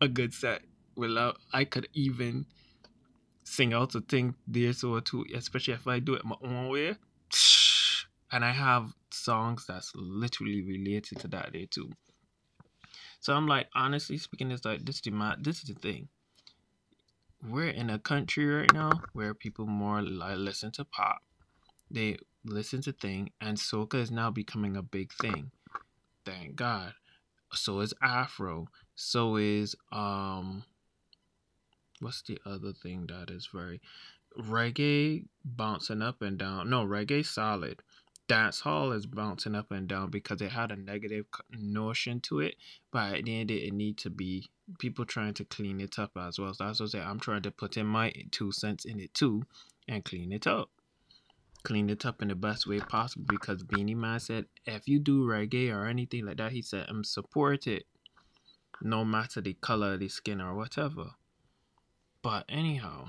a 0.00 0.08
good 0.08 0.34
set. 0.34 0.62
Well, 0.96 1.34
I 1.52 1.64
could 1.64 1.86
even 1.94 2.46
sing 3.44 3.72
out 3.72 3.94
a 3.94 4.00
thing 4.00 4.34
there 4.48 4.72
so 4.72 4.98
too, 4.98 5.24
especially 5.32 5.74
if 5.74 5.86
I 5.86 6.00
do 6.00 6.14
it 6.14 6.24
my 6.24 6.34
own 6.42 6.68
way. 6.68 6.96
And 8.32 8.44
I 8.44 8.52
have 8.52 8.92
songs 9.10 9.66
that's 9.66 9.92
literally 9.94 10.62
related 10.62 11.20
to 11.20 11.28
that 11.28 11.52
day 11.52 11.68
too. 11.70 11.90
So 13.20 13.34
I'm 13.34 13.46
like, 13.46 13.68
honestly 13.74 14.18
speaking, 14.18 14.50
it's 14.50 14.64
like 14.64 14.84
this 14.84 14.96
is 14.96 15.02
the 15.02 15.36
this 15.40 15.58
is 15.58 15.68
the 15.68 15.74
thing 15.74 16.08
we're 17.48 17.68
in 17.68 17.90
a 17.90 17.98
country 17.98 18.46
right 18.46 18.72
now 18.72 18.90
where 19.12 19.34
people 19.34 19.66
more 19.66 20.02
like 20.02 20.38
listen 20.38 20.70
to 20.72 20.84
pop. 20.84 21.22
They 21.90 22.16
listen 22.44 22.80
to 22.82 22.92
thing, 22.92 23.30
and 23.40 23.58
soca 23.58 23.94
is 23.94 24.10
now 24.10 24.30
becoming 24.30 24.76
a 24.76 24.82
big 24.82 25.12
thing. 25.12 25.50
Thank 26.24 26.56
God. 26.56 26.94
So 27.52 27.80
is 27.80 27.94
Afro. 28.02 28.68
So 28.94 29.36
is 29.36 29.76
um. 29.92 30.64
What's 32.00 32.22
the 32.22 32.38
other 32.44 32.72
thing 32.72 33.06
that 33.06 33.30
is 33.30 33.48
very 33.52 33.80
reggae 34.38 35.26
bouncing 35.44 36.02
up 36.02 36.22
and 36.22 36.36
down? 36.36 36.68
No, 36.68 36.84
reggae 36.84 37.24
solid 37.24 37.80
dance 38.26 38.60
hall 38.60 38.92
is 38.92 39.06
bouncing 39.06 39.54
up 39.54 39.70
and 39.70 39.88
down 39.88 40.10
because 40.10 40.40
it 40.40 40.52
had 40.52 40.72
a 40.72 40.76
negative 40.76 41.26
notion 41.58 42.20
to 42.20 42.40
it, 42.40 42.56
but 42.90 43.14
at 43.14 43.24
the 43.24 43.40
end 43.40 43.50
it 43.50 43.72
need 43.72 43.98
to 43.98 44.10
be 44.10 44.48
people 44.78 45.04
trying 45.04 45.34
to 45.34 45.44
clean 45.44 45.80
it 45.80 45.98
up 45.98 46.12
as 46.16 46.38
well. 46.38 46.54
So 46.54 46.64
that's 46.64 46.80
what 46.80 46.86
I 46.86 46.98
say. 46.98 47.00
I'm 47.00 47.20
trying 47.20 47.42
to 47.42 47.50
put 47.50 47.76
in 47.76 47.86
my 47.86 48.12
two 48.30 48.52
cents 48.52 48.84
in 48.84 49.00
it 49.00 49.12
too 49.14 49.42
and 49.88 50.04
clean 50.04 50.32
it 50.32 50.46
up. 50.46 50.70
Clean 51.62 51.88
it 51.88 52.04
up 52.04 52.20
in 52.22 52.28
the 52.28 52.34
best 52.34 52.66
way 52.66 52.80
possible 52.80 53.26
because 53.28 53.62
Beenie 53.62 53.94
Man 53.94 54.20
said 54.20 54.46
if 54.66 54.86
you 54.86 54.98
do 54.98 55.26
reggae 55.26 55.72
or 55.72 55.86
anything 55.86 56.26
like 56.26 56.36
that, 56.38 56.52
he 56.52 56.62
said 56.62 56.86
I'm 56.88 56.96
um, 56.96 57.04
support 57.04 57.66
it. 57.66 57.84
No 58.82 59.04
matter 59.04 59.40
the 59.40 59.54
color 59.54 59.94
of 59.94 60.00
the 60.00 60.08
skin 60.08 60.40
or 60.40 60.54
whatever. 60.54 61.12
But 62.22 62.44
anyhow, 62.48 63.06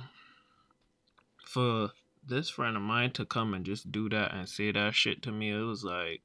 for 1.46 1.92
this 2.28 2.50
friend 2.50 2.76
of 2.76 2.84
mine 2.84 3.12
to 3.12 3.26
come 3.26 3.54
and 3.54 3.66
just 3.66 3.92
do 3.92 4.10
that 4.10 4.34
and 4.34 4.48
say 4.48 4.72
that 4.72 4.96
shit 4.96 5.22
to 5.24 5.32
me, 5.32 5.52
it 5.52 5.62
was 5.62 5.84
like, 5.84 6.22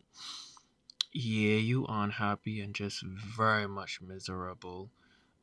yeah, 1.13 1.57
you 1.57 1.87
unhappy 1.89 2.61
and 2.61 2.75
just 2.75 3.03
very 3.03 3.67
much 3.67 4.01
miserable. 4.01 4.91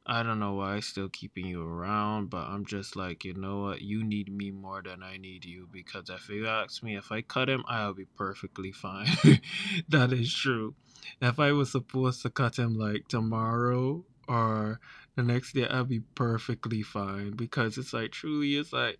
I 0.10 0.24
don't 0.24 0.39
know 0.39 0.54
why 0.54 0.76
I'm 0.76 0.82
still 0.82 1.10
keeping 1.10 1.46
you 1.46 1.62
around, 1.62 2.30
but 2.30 2.48
I'm 2.48 2.65
just 2.65 2.96
like, 2.96 3.26
you 3.26 3.34
know 3.34 3.60
what? 3.60 3.82
You 3.82 4.06
need 4.06 4.32
me 4.32 4.52
more 4.52 4.82
than 4.82 5.04
I 5.04 5.17
need 5.17 5.43
you 5.43 5.67
because 5.70 6.10
if 6.10 6.30
you 6.30 6.48
ask 6.48 6.82
me 6.82 6.96
if 6.96 7.12
I 7.12 7.22
cut 7.22 7.50
him, 7.50 7.65
I'll 7.67 7.93
be 7.93 8.06
perfectly 8.06 8.72
fine. 8.72 9.08
that 9.89 10.13
is 10.13 10.34
true. 10.34 10.76
If 11.22 11.39
I 11.39 11.52
was 11.52 11.74
supposed 11.74 12.22
to 12.22 12.30
cut 12.30 12.58
him 12.58 12.78
like 12.78 13.10
tomorrow 13.10 14.06
or 14.30 14.80
the 15.17 15.24
next 15.24 15.54
day, 15.54 15.67
I'll 15.67 15.84
be 15.84 16.00
perfectly 16.15 16.84
fine 16.84 17.32
because 17.32 17.78
it's 17.78 17.91
like, 17.91 18.12
truly, 18.12 18.56
it's 18.56 18.72
like, 18.72 19.00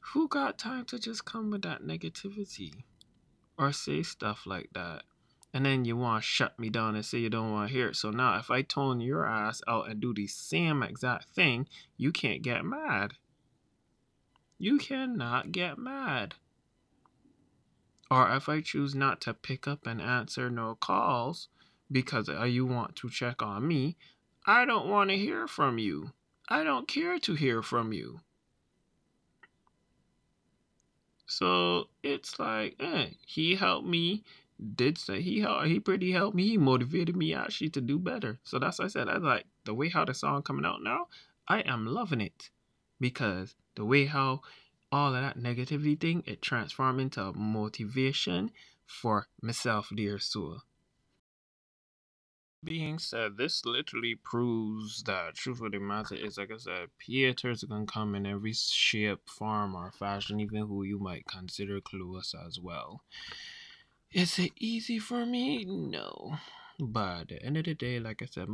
who 0.00 0.28
got 0.28 0.58
time 0.58 0.84
to 0.86 0.98
just 0.98 1.24
come 1.24 1.50
with 1.50 1.62
that 1.62 1.82
negativity 1.82 2.72
or 3.58 3.72
say 3.72 4.02
stuff 4.02 4.46
like 4.46 4.70
that? 4.74 5.04
And 5.52 5.66
then 5.66 5.84
you 5.84 5.96
want 5.96 6.22
to 6.22 6.28
shut 6.28 6.58
me 6.58 6.70
down 6.70 6.94
and 6.94 7.04
say 7.04 7.18
you 7.18 7.30
don't 7.30 7.52
want 7.52 7.68
to 7.68 7.74
hear 7.74 7.88
it. 7.88 7.96
So 7.96 8.10
now, 8.10 8.38
if 8.38 8.50
I 8.50 8.62
tone 8.62 9.00
your 9.00 9.26
ass 9.26 9.62
out 9.66 9.88
and 9.88 10.00
do 10.00 10.14
the 10.14 10.26
same 10.26 10.82
exact 10.82 11.30
thing, 11.30 11.66
you 11.96 12.12
can't 12.12 12.42
get 12.42 12.64
mad. 12.64 13.14
You 14.58 14.78
cannot 14.78 15.52
get 15.52 15.78
mad. 15.78 16.34
Or 18.10 18.30
if 18.34 18.48
I 18.48 18.60
choose 18.60 18.94
not 18.94 19.20
to 19.22 19.34
pick 19.34 19.66
up 19.66 19.86
and 19.86 20.00
answer 20.00 20.50
no 20.50 20.74
calls 20.74 21.48
because 21.90 22.28
uh, 22.28 22.44
you 22.44 22.66
want 22.66 22.96
to 22.96 23.10
check 23.10 23.42
on 23.42 23.66
me, 23.66 23.96
I 24.46 24.64
don't 24.64 24.88
want 24.88 25.10
to 25.10 25.16
hear 25.16 25.46
from 25.46 25.78
you. 25.78 26.12
I 26.48 26.64
don't 26.64 26.88
care 26.88 27.18
to 27.20 27.34
hear 27.34 27.62
from 27.62 27.92
you. 27.92 28.20
So 31.30 31.88
it's 32.02 32.38
like, 32.40 32.74
eh, 32.80 33.10
he 33.24 33.54
helped 33.54 33.86
me. 33.86 34.24
Did 34.74 34.98
say 34.98 35.22
he 35.22 35.40
helped, 35.40 35.68
he 35.68 35.78
pretty 35.80 36.12
helped 36.12 36.36
me. 36.36 36.48
He 36.48 36.58
motivated 36.58 37.16
me 37.16 37.32
actually 37.32 37.70
to 37.70 37.80
do 37.80 37.98
better. 37.98 38.40
So 38.42 38.58
that's 38.58 38.78
what 38.78 38.86
I 38.86 38.88
said. 38.88 39.08
I 39.08 39.18
like 39.18 39.46
the 39.64 39.72
way 39.72 39.88
how 39.88 40.04
the 40.04 40.12
song 40.12 40.42
coming 40.42 40.66
out 40.66 40.82
now. 40.82 41.06
I 41.48 41.60
am 41.60 41.86
loving 41.86 42.20
it 42.20 42.50
because 42.98 43.54
the 43.76 43.84
way 43.84 44.06
how 44.06 44.42
all 44.92 45.14
of 45.14 45.22
that 45.22 45.38
negativity 45.38 45.98
thing 45.98 46.24
it 46.26 46.42
transformed 46.42 47.00
into 47.00 47.32
motivation 47.32 48.50
for 48.84 49.28
myself, 49.40 49.90
dear 49.94 50.18
soul. 50.18 50.62
Being 52.62 52.98
said, 52.98 53.36
this 53.36 53.64
literally 53.64 54.14
proves 54.14 55.02
that 55.04 55.34
truth 55.34 55.62
of 55.62 55.72
the 55.72 55.78
matter 55.78 56.14
is, 56.14 56.36
like 56.36 56.50
I 56.52 56.58
said, 56.58 56.88
Pieters 56.98 57.66
gonna 57.68 57.86
come 57.86 58.14
in 58.14 58.26
every 58.26 58.52
shape, 58.52 59.28
form, 59.28 59.74
or 59.74 59.92
fashion, 59.92 60.40
even 60.40 60.66
who 60.66 60.82
you 60.82 60.98
might 60.98 61.26
consider 61.26 61.80
close 61.80 62.34
as 62.46 62.60
well. 62.60 63.02
Is 64.12 64.38
it 64.38 64.52
easy 64.58 64.98
for 64.98 65.24
me? 65.24 65.64
No. 65.64 66.36
But 66.78 67.20
at 67.20 67.28
the 67.28 67.42
end 67.42 67.56
of 67.56 67.64
the 67.64 67.74
day, 67.74 67.98
like 67.98 68.22
I 68.22 68.26
said, 68.26 68.48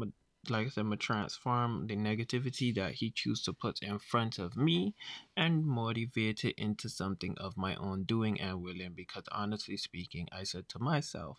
like 0.49 0.67
I 0.67 0.71
said, 0.71 0.85
gonna 0.85 0.97
transform 0.97 1.87
the 1.87 1.97
negativity 1.97 2.75
that 2.77 2.93
he 2.95 3.11
chooses 3.11 3.45
to 3.45 3.53
put 3.53 3.83
in 3.83 3.99
front 3.99 4.39
of 4.39 4.57
me 4.57 4.95
and 5.37 5.65
motivate 5.65 6.45
it 6.45 6.55
into 6.57 6.89
something 6.89 7.37
of 7.39 7.57
my 7.57 7.75
own 7.77 8.05
doing 8.05 8.41
and 8.41 8.63
willing. 8.63 8.93
Because 8.95 9.25
honestly 9.33 9.77
speaking, 9.77 10.29
I 10.31 10.45
said 10.45 10.69
to 10.71 10.79
myself, 10.79 11.39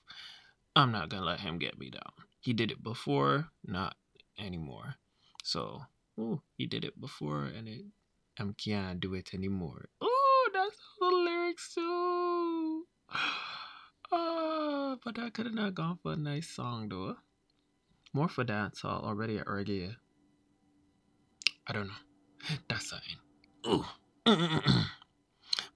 I'm 0.75 0.91
not 0.91 1.10
gonna 1.10 1.25
let 1.25 1.39
him 1.39 1.60
get 1.60 1.80
me 1.80 1.89
down. 1.89 2.27
He 2.48 2.54
did 2.54 2.72
it 2.72 2.82
before, 2.82 3.50
not 3.66 3.98
anymore. 4.40 4.96
So, 5.44 5.82
ooh, 6.18 6.42
he 6.56 6.66
did 6.66 6.86
it 6.86 6.98
before, 6.98 7.44
and 7.44 7.68
it, 7.68 7.82
I 8.40 8.46
can't 8.56 9.02
do 9.02 9.16
it 9.16 9.34
anymore. 9.34 9.90
Ooh, 10.02 10.50
that's 10.54 10.78
the 10.98 11.08
lyrics 11.08 11.74
too. 11.76 12.86
Oh, 14.14 14.98
but 15.04 15.16
that 15.16 15.34
could 15.34 15.48
have 15.48 15.56
not 15.56 15.76
gone 15.76 16.00
for 16.02 16.14
a 16.14 16.16
nice 16.16 16.48
song 16.48 16.88
though. 16.88 17.18
More 18.14 18.30
for 18.30 18.46
dancehall 18.46 19.04
already 19.04 19.40
at 19.40 19.48
reggae. 19.48 19.98
I 21.68 21.74
don't 21.74 21.88
know. 21.88 22.56
That's 22.70 22.90
something. 22.90 23.18
Ooh. 23.68 23.86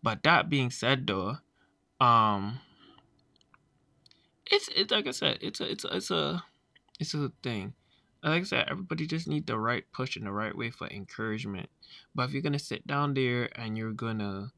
but 0.01 0.23
that 0.23 0.49
being 0.49 0.69
said 0.71 1.05
though, 1.05 1.35
um 1.99 2.61
it's 4.49 4.69
it's 4.73 4.91
like 4.91 5.07
I 5.07 5.11
said, 5.11 5.39
it's 5.41 5.59
a 5.59 5.69
it's 5.69 5.83
a 5.83 5.95
it's 5.97 6.11
a 6.11 6.43
it's 7.01 7.15
a 7.15 7.31
thing. 7.41 7.73
Like 8.23 8.41
I 8.41 8.45
said, 8.45 8.67
everybody 8.69 9.07
just 9.07 9.27
need 9.27 9.47
the 9.47 9.57
right 9.57 9.83
push 9.91 10.15
in 10.15 10.25
the 10.25 10.31
right 10.31 10.55
way 10.55 10.69
for 10.69 10.87
encouragement. 10.87 11.69
But 12.13 12.29
if 12.29 12.33
you're 12.33 12.43
gonna 12.43 12.59
sit 12.59 12.85
down 12.85 13.15
there 13.15 13.49
and 13.59 13.75
you're 13.75 13.91
gonna 13.91 14.51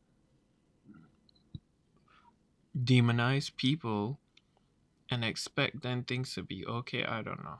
demonize 2.77 3.55
people 3.55 4.19
and 5.09 5.23
expect 5.23 5.83
then 5.83 6.03
things 6.03 6.33
to 6.33 6.43
be 6.43 6.65
okay, 6.65 7.05
I 7.05 7.21
don't 7.21 7.43
know. 7.43 7.59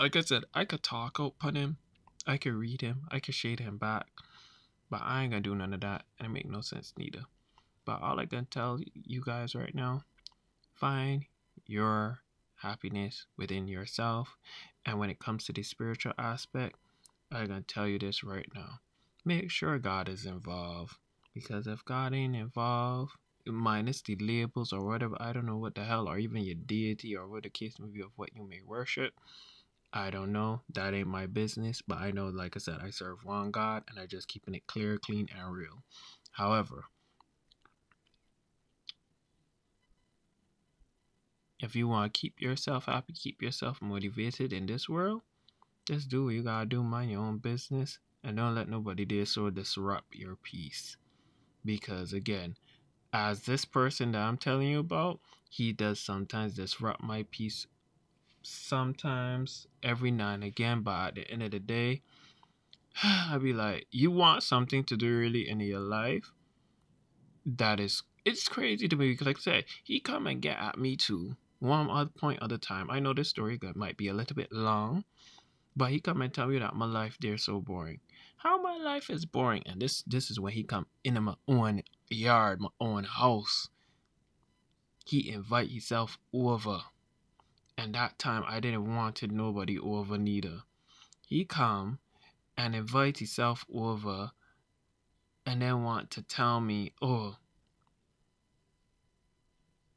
Like 0.00 0.16
I 0.16 0.22
said, 0.22 0.44
I 0.52 0.64
could 0.64 0.82
talk 0.82 1.20
upon 1.20 1.54
him, 1.54 1.76
I 2.26 2.36
could 2.36 2.54
read 2.54 2.80
him, 2.80 3.02
I 3.12 3.20
could 3.20 3.34
shade 3.34 3.60
him 3.60 3.78
back, 3.78 4.06
but 4.90 5.02
I 5.04 5.22
ain't 5.22 5.30
gonna 5.30 5.42
do 5.42 5.54
none 5.54 5.72
of 5.72 5.82
that, 5.82 6.02
and 6.18 6.26
it 6.26 6.30
make 6.30 6.50
no 6.50 6.62
sense 6.62 6.92
neither. 6.98 7.22
But 7.84 8.02
all 8.02 8.18
I 8.18 8.26
can 8.26 8.46
tell 8.46 8.80
you 8.92 9.22
guys 9.24 9.54
right 9.54 9.74
now, 9.74 10.02
find 10.74 11.26
your 11.66 12.22
happiness 12.62 13.26
within 13.36 13.68
yourself. 13.68 14.36
And 14.86 14.98
when 14.98 15.10
it 15.10 15.18
comes 15.18 15.44
to 15.44 15.52
the 15.52 15.62
spiritual 15.62 16.12
aspect, 16.18 16.76
I'm 17.32 17.46
going 17.46 17.62
to 17.64 17.74
tell 17.74 17.86
you 17.86 17.98
this 17.98 18.24
right 18.24 18.48
now. 18.54 18.80
Make 19.24 19.50
sure 19.50 19.78
God 19.78 20.08
is 20.08 20.26
involved. 20.26 20.96
Because 21.34 21.66
if 21.66 21.84
God 21.84 22.12
ain't 22.12 22.34
involved, 22.34 23.12
minus 23.46 24.02
the 24.02 24.16
labels 24.16 24.72
or 24.72 24.84
whatever, 24.84 25.16
I 25.20 25.32
don't 25.32 25.46
know 25.46 25.56
what 25.56 25.74
the 25.74 25.84
hell, 25.84 26.08
or 26.08 26.18
even 26.18 26.42
your 26.42 26.56
deity 26.56 27.16
or 27.16 27.28
what 27.28 27.44
the 27.44 27.50
case 27.50 27.78
may 27.78 27.88
be 27.88 28.00
of 28.00 28.10
what 28.16 28.34
you 28.34 28.46
may 28.48 28.60
worship. 28.66 29.14
I 29.92 30.10
don't 30.10 30.32
know. 30.32 30.62
That 30.72 30.94
ain't 30.94 31.08
my 31.08 31.26
business. 31.26 31.82
But 31.86 31.98
I 31.98 32.10
know, 32.10 32.28
like 32.28 32.56
I 32.56 32.58
said, 32.58 32.78
I 32.82 32.90
serve 32.90 33.24
one 33.24 33.50
God 33.50 33.84
and 33.88 33.98
I 33.98 34.06
just 34.06 34.28
keeping 34.28 34.54
it 34.54 34.66
clear, 34.66 34.98
clean, 34.98 35.28
and 35.36 35.52
real. 35.52 35.82
However, 36.32 36.84
if 41.62 41.76
you 41.76 41.86
want 41.88 42.12
to 42.12 42.20
keep 42.20 42.40
yourself 42.40 42.86
happy, 42.86 43.12
keep 43.12 43.42
yourself 43.42 43.80
motivated 43.82 44.52
in 44.52 44.66
this 44.66 44.88
world, 44.88 45.22
just 45.84 46.08
do 46.08 46.24
what 46.24 46.34
you 46.34 46.42
gotta 46.42 46.66
do, 46.66 46.82
mind 46.82 47.10
your 47.10 47.20
own 47.20 47.38
business, 47.38 47.98
and 48.24 48.36
don't 48.36 48.54
let 48.54 48.68
nobody 48.68 49.04
there 49.04 49.26
so 49.26 49.50
disrupt 49.50 50.14
your 50.14 50.36
peace. 50.36 50.96
Because 51.64 52.12
again, 52.12 52.56
as 53.12 53.42
this 53.42 53.64
person 53.64 54.12
that 54.12 54.22
I'm 54.22 54.36
telling 54.36 54.68
you 54.68 54.78
about, 54.78 55.20
he 55.50 55.72
does 55.72 56.00
sometimes 56.00 56.54
disrupt 56.54 57.02
my 57.02 57.26
peace. 57.30 57.66
Sometimes, 58.42 59.66
every 59.82 60.10
now 60.10 60.32
and 60.32 60.44
again, 60.44 60.80
but 60.82 61.08
at 61.08 61.14
the 61.16 61.30
end 61.30 61.42
of 61.42 61.50
the 61.50 61.60
day, 61.60 62.02
I'd 63.04 63.42
be 63.42 63.52
like, 63.52 63.86
you 63.90 64.10
want 64.10 64.42
something 64.42 64.84
to 64.84 64.96
do 64.96 65.18
really 65.18 65.48
in 65.48 65.60
your 65.60 65.80
life 65.80 66.32
that 67.44 67.80
is 67.80 68.02
it's 68.24 68.48
crazy 68.48 68.86
to 68.86 68.96
me 68.96 69.10
because 69.10 69.26
like 69.26 69.38
I 69.38 69.40
said, 69.40 69.64
he 69.82 69.98
come 69.98 70.26
and 70.26 70.42
get 70.42 70.58
at 70.58 70.78
me 70.78 70.96
too 70.96 71.36
one 71.60 71.90
other 71.90 72.10
point 72.10 72.42
at 72.42 72.50
a 72.52 72.58
time. 72.58 72.90
I 72.90 72.98
know 72.98 73.14
this 73.14 73.28
story 73.28 73.58
might 73.76 73.96
be 73.96 74.08
a 74.08 74.14
little 74.14 74.34
bit 74.34 74.50
long, 74.50 75.04
but 75.76 75.90
he 75.90 76.00
come 76.00 76.20
and 76.22 76.32
tell 76.32 76.48
me 76.48 76.58
that 76.58 76.74
my 76.74 76.86
life 76.86 77.16
there 77.20 77.38
so 77.38 77.60
boring. 77.60 78.00
How 78.38 78.60
my 78.60 78.78
life 78.78 79.10
is 79.10 79.26
boring, 79.26 79.62
and 79.66 79.80
this 79.80 80.02
this 80.02 80.30
is 80.30 80.40
when 80.40 80.54
he 80.54 80.64
come 80.64 80.86
into 81.04 81.20
my 81.20 81.34
own 81.46 81.82
yard, 82.08 82.60
my 82.60 82.70
own 82.80 83.04
house. 83.04 83.68
He 85.04 85.30
invite 85.30 85.70
himself 85.70 86.18
over, 86.32 86.80
and 87.76 87.94
that 87.94 88.18
time 88.18 88.44
I 88.46 88.60
didn't 88.60 88.94
wanted 88.94 89.30
nobody 89.30 89.78
over 89.78 90.16
neither. 90.16 90.62
He 91.26 91.44
come 91.44 91.98
and 92.56 92.74
invite 92.74 93.18
himself 93.18 93.64
over, 93.72 94.32
and 95.44 95.60
then 95.60 95.82
want 95.82 96.10
to 96.12 96.22
tell 96.22 96.60
me, 96.60 96.92
oh, 97.02 97.36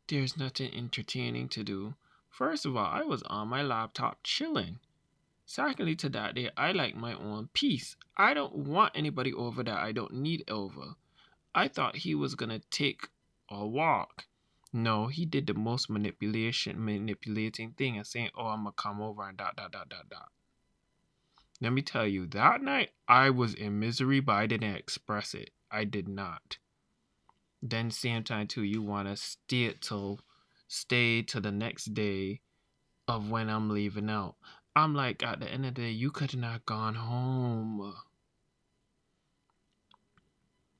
there's 0.07 0.37
nothing 0.37 0.73
entertaining 0.73 1.49
to 1.49 1.63
do. 1.63 1.95
First 2.29 2.65
of 2.65 2.75
all, 2.75 2.85
I 2.85 3.03
was 3.03 3.23
on 3.23 3.47
my 3.47 3.61
laptop 3.61 4.19
chilling. 4.23 4.79
Secondly, 5.45 5.95
to 5.97 6.09
that 6.09 6.35
day, 6.35 6.49
I 6.57 6.71
like 6.71 6.95
my 6.95 7.13
own 7.13 7.49
peace. 7.53 7.95
I 8.17 8.33
don't 8.33 8.55
want 8.55 8.93
anybody 8.95 9.33
over 9.33 9.63
that 9.63 9.77
I 9.77 9.91
don't 9.91 10.13
need 10.13 10.43
over. 10.49 10.95
I 11.53 11.67
thought 11.67 11.97
he 11.97 12.15
was 12.15 12.35
gonna 12.35 12.59
take 12.71 13.07
a 13.49 13.65
walk. 13.65 14.25
No, 14.71 15.07
he 15.07 15.25
did 15.25 15.45
the 15.45 15.53
most 15.53 15.89
manipulation, 15.89 16.83
manipulating 16.83 17.73
thing 17.73 17.97
and 17.97 18.07
saying, 18.07 18.31
"Oh, 18.35 18.47
I'm 18.47 18.63
gonna 18.63 18.71
come 18.71 19.01
over 19.01 19.27
and 19.27 19.37
dot 19.37 19.55
dot 19.55 19.71
dot 19.71 19.89
dot 19.89 20.09
dot." 20.09 20.31
Let 21.61 21.73
me 21.73 21.83
tell 21.83 22.07
you, 22.07 22.25
that 22.27 22.61
night 22.61 22.91
I 23.07 23.29
was 23.29 23.53
in 23.53 23.79
misery, 23.79 24.19
but 24.19 24.33
I 24.33 24.47
didn't 24.47 24.75
express 24.75 25.35
it. 25.35 25.51
I 25.69 25.83
did 25.85 26.07
not. 26.07 26.57
Then 27.65 27.91
same 27.91 28.25
time 28.25 28.47
too, 28.47 28.63
you 28.63 28.81
want 28.81 29.07
to 29.07 29.15
stay 29.15 29.73
till 29.79 30.19
stay 30.67 31.21
to 31.21 31.39
the 31.39 31.51
next 31.51 31.93
day 31.93 32.41
of 33.07 33.31
when 33.31 33.49
I'm 33.49 33.69
leaving 33.69 34.09
out. 34.09 34.35
I'm 34.75 34.93
like, 34.93 35.23
at 35.23 35.39
the 35.39 35.49
end 35.49 35.65
of 35.65 35.75
the 35.75 35.83
day, 35.83 35.91
you 35.91 36.11
could 36.11 36.35
not 36.35 36.65
gone 36.65 36.95
home. 36.95 37.95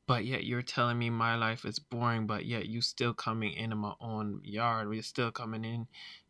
But 0.05 0.25
yet 0.25 0.43
you're 0.43 0.61
telling 0.61 0.99
me 0.99 1.09
my 1.09 1.35
life 1.35 1.63
is 1.63 1.79
boring, 1.79 2.27
but 2.27 2.45
yet 2.45 2.67
you 2.67 2.81
still 2.81 3.13
coming 3.13 3.53
into 3.53 3.77
my 3.77 3.93
own 4.01 4.41
yard. 4.43 4.89
We're 4.89 5.03
still 5.03 5.31
coming 5.31 5.63
in 5.63 5.87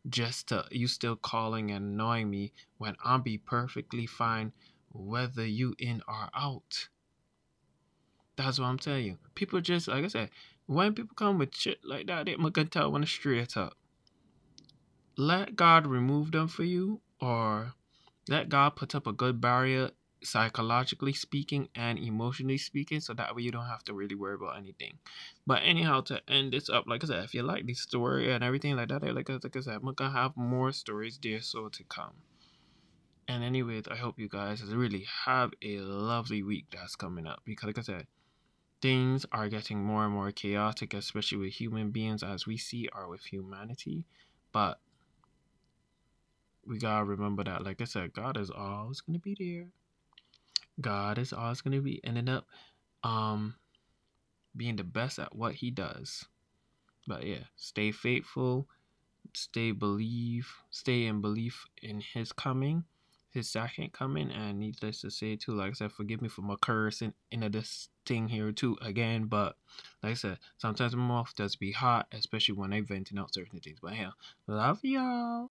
just 0.08 0.50
to 0.50 0.66
you 0.70 0.88
still 0.88 1.16
calling 1.16 1.72
and 1.72 1.94
annoying 1.94 2.30
me 2.30 2.54
when 2.78 2.96
I'll 3.04 3.18
be 3.18 3.40
perfectly 3.40 4.06
fine 4.06 4.54
whether 4.92 5.44
you 5.44 5.74
in 5.80 6.04
or 6.08 6.30
out. 6.36 6.90
That's 8.36 8.60
what 8.60 8.66
I'm 8.66 8.80
telling 8.80 9.06
you. 9.06 9.18
People 9.36 9.62
just 9.62 9.88
like 9.88 10.04
I 10.04 10.08
said, 10.08 10.30
when 10.66 10.94
people 10.94 11.16
come 11.16 11.38
with 11.38 11.56
shit 11.56 11.80
like 11.84 12.08
that, 12.08 12.26
they 12.26 12.36
can 12.36 12.68
tell 12.68 12.92
when 12.92 13.04
it's 13.04 13.12
straight 13.12 13.56
up. 13.58 13.74
Let 15.18 15.56
God 15.56 15.86
remove 15.86 16.32
them 16.32 16.48
for 16.48 16.64
you, 16.64 17.02
or 17.22 17.74
let 18.28 18.50
God 18.50 18.76
put 18.76 18.96
up 18.96 19.06
a 19.06 19.14
good 19.14 19.40
barrier, 19.40 19.92
psychologically 20.24 21.14
speaking 21.14 21.68
and 21.76 22.00
emotionally 22.00 22.58
speaking, 22.58 23.00
so 23.00 23.14
that 23.14 23.36
way 23.36 23.44
you 23.44 23.52
don't 23.52 23.68
have 23.68 23.84
to 23.84 23.94
really 23.94 24.16
worry 24.16 24.36
about 24.36 24.58
anything. 24.58 24.98
But 25.46 25.62
anyhow, 25.64 26.02
to 26.02 26.22
end 26.28 26.54
this 26.54 26.70
up, 26.70 26.86
like 26.88 27.04
I 27.04 27.08
said, 27.08 27.24
if 27.24 27.34
you 27.36 27.44
like 27.44 27.68
this 27.68 27.82
story 27.82 28.32
and 28.32 28.44
everything 28.44 28.76
like 28.76 28.88
that, 28.88 29.04
like, 29.04 29.30
like 29.30 29.56
I 29.56 29.60
said, 29.60 29.76
I'm 29.76 29.94
gonna 29.94 30.12
have 30.12 30.36
more 30.36 30.72
stories 30.72 31.20
there 31.22 31.42
so 31.42 31.70
to 31.70 31.84
come. 31.84 32.14
And 33.28 33.44
anyways, 33.44 33.84
I 33.90 33.96
hope 33.96 34.20
you 34.20 34.28
guys 34.28 34.64
really 34.64 35.06
have 35.26 35.52
a 35.62 35.78
lovely 35.80 36.44
week 36.44 36.66
that's 36.72 36.96
coming 36.96 37.28
up 37.28 37.42
because, 37.46 37.68
like 37.68 37.78
I 37.78 37.82
said, 37.82 38.08
things 38.84 39.26
are 39.32 39.48
getting 39.48 39.82
more 39.82 40.04
and 40.04 40.14
more 40.14 40.30
chaotic, 40.34 40.94
especially 40.94 41.38
with 41.38 41.54
human 41.54 41.90
beings 41.90 42.22
as 42.22 42.46
we 42.46 42.58
see 42.58 42.90
are 42.92 43.08
with 43.08 43.24
humanity. 43.24 44.04
But 44.52 44.78
we 46.68 46.80
gotta 46.80 47.06
remember 47.06 47.46
that, 47.46 47.64
like 47.64 47.80
I 47.80 47.86
said, 47.86 48.12
God 48.12 48.36
is 48.36 48.52
always 48.52 49.00
gonna 49.00 49.20
be 49.20 49.38
there. 49.40 49.68
God 50.82 51.18
is 51.18 51.32
always 51.32 51.62
gonna 51.62 51.80
be 51.80 52.02
ending 52.04 52.28
up 52.28 52.46
um 53.06 53.56
being 54.56 54.76
the 54.76 54.84
best 54.84 55.18
at 55.18 55.34
what 55.34 55.54
he 55.56 55.72
does. 55.72 56.26
But 57.08 57.26
yeah, 57.26 57.46
stay 57.56 57.94
faithful, 57.94 58.68
stay 59.34 59.72
believe, 59.72 60.52
stay 60.72 61.06
in 61.06 61.22
belief 61.22 61.66
in 61.82 62.02
his 62.02 62.34
coming 62.34 62.84
his 63.34 63.50
second 63.50 63.94
coming. 63.94 64.32
And 64.32 64.60
needless 64.60 65.02
to 65.02 65.10
say, 65.10 65.36
too, 65.36 65.54
like 65.54 65.72
I 65.72 65.74
said, 65.74 65.92
forgive 65.92 66.22
me 66.22 66.30
for 66.30 66.42
my 66.42 66.56
cursing 66.62 67.14
into 67.32 67.50
this 67.50 67.90
thing 68.06 68.28
here 68.28 68.52
too 68.52 68.78
again. 68.82 69.26
But 69.26 69.56
like 70.02 70.12
I 70.12 70.16
said, 70.16 70.40
sometimes 70.58 70.96
my 70.96 71.04
mouth 71.04 71.34
does 71.36 71.56
be 71.56 71.72
hot, 71.72 72.08
especially 72.12 72.56
when 72.56 72.74
I 72.74 72.82
venting 72.82 73.18
out 73.18 73.34
certain 73.34 73.60
things. 73.60 73.80
But 73.82 73.96
yeah, 73.96 74.12
love 74.48 74.80
y'all. 74.84 75.50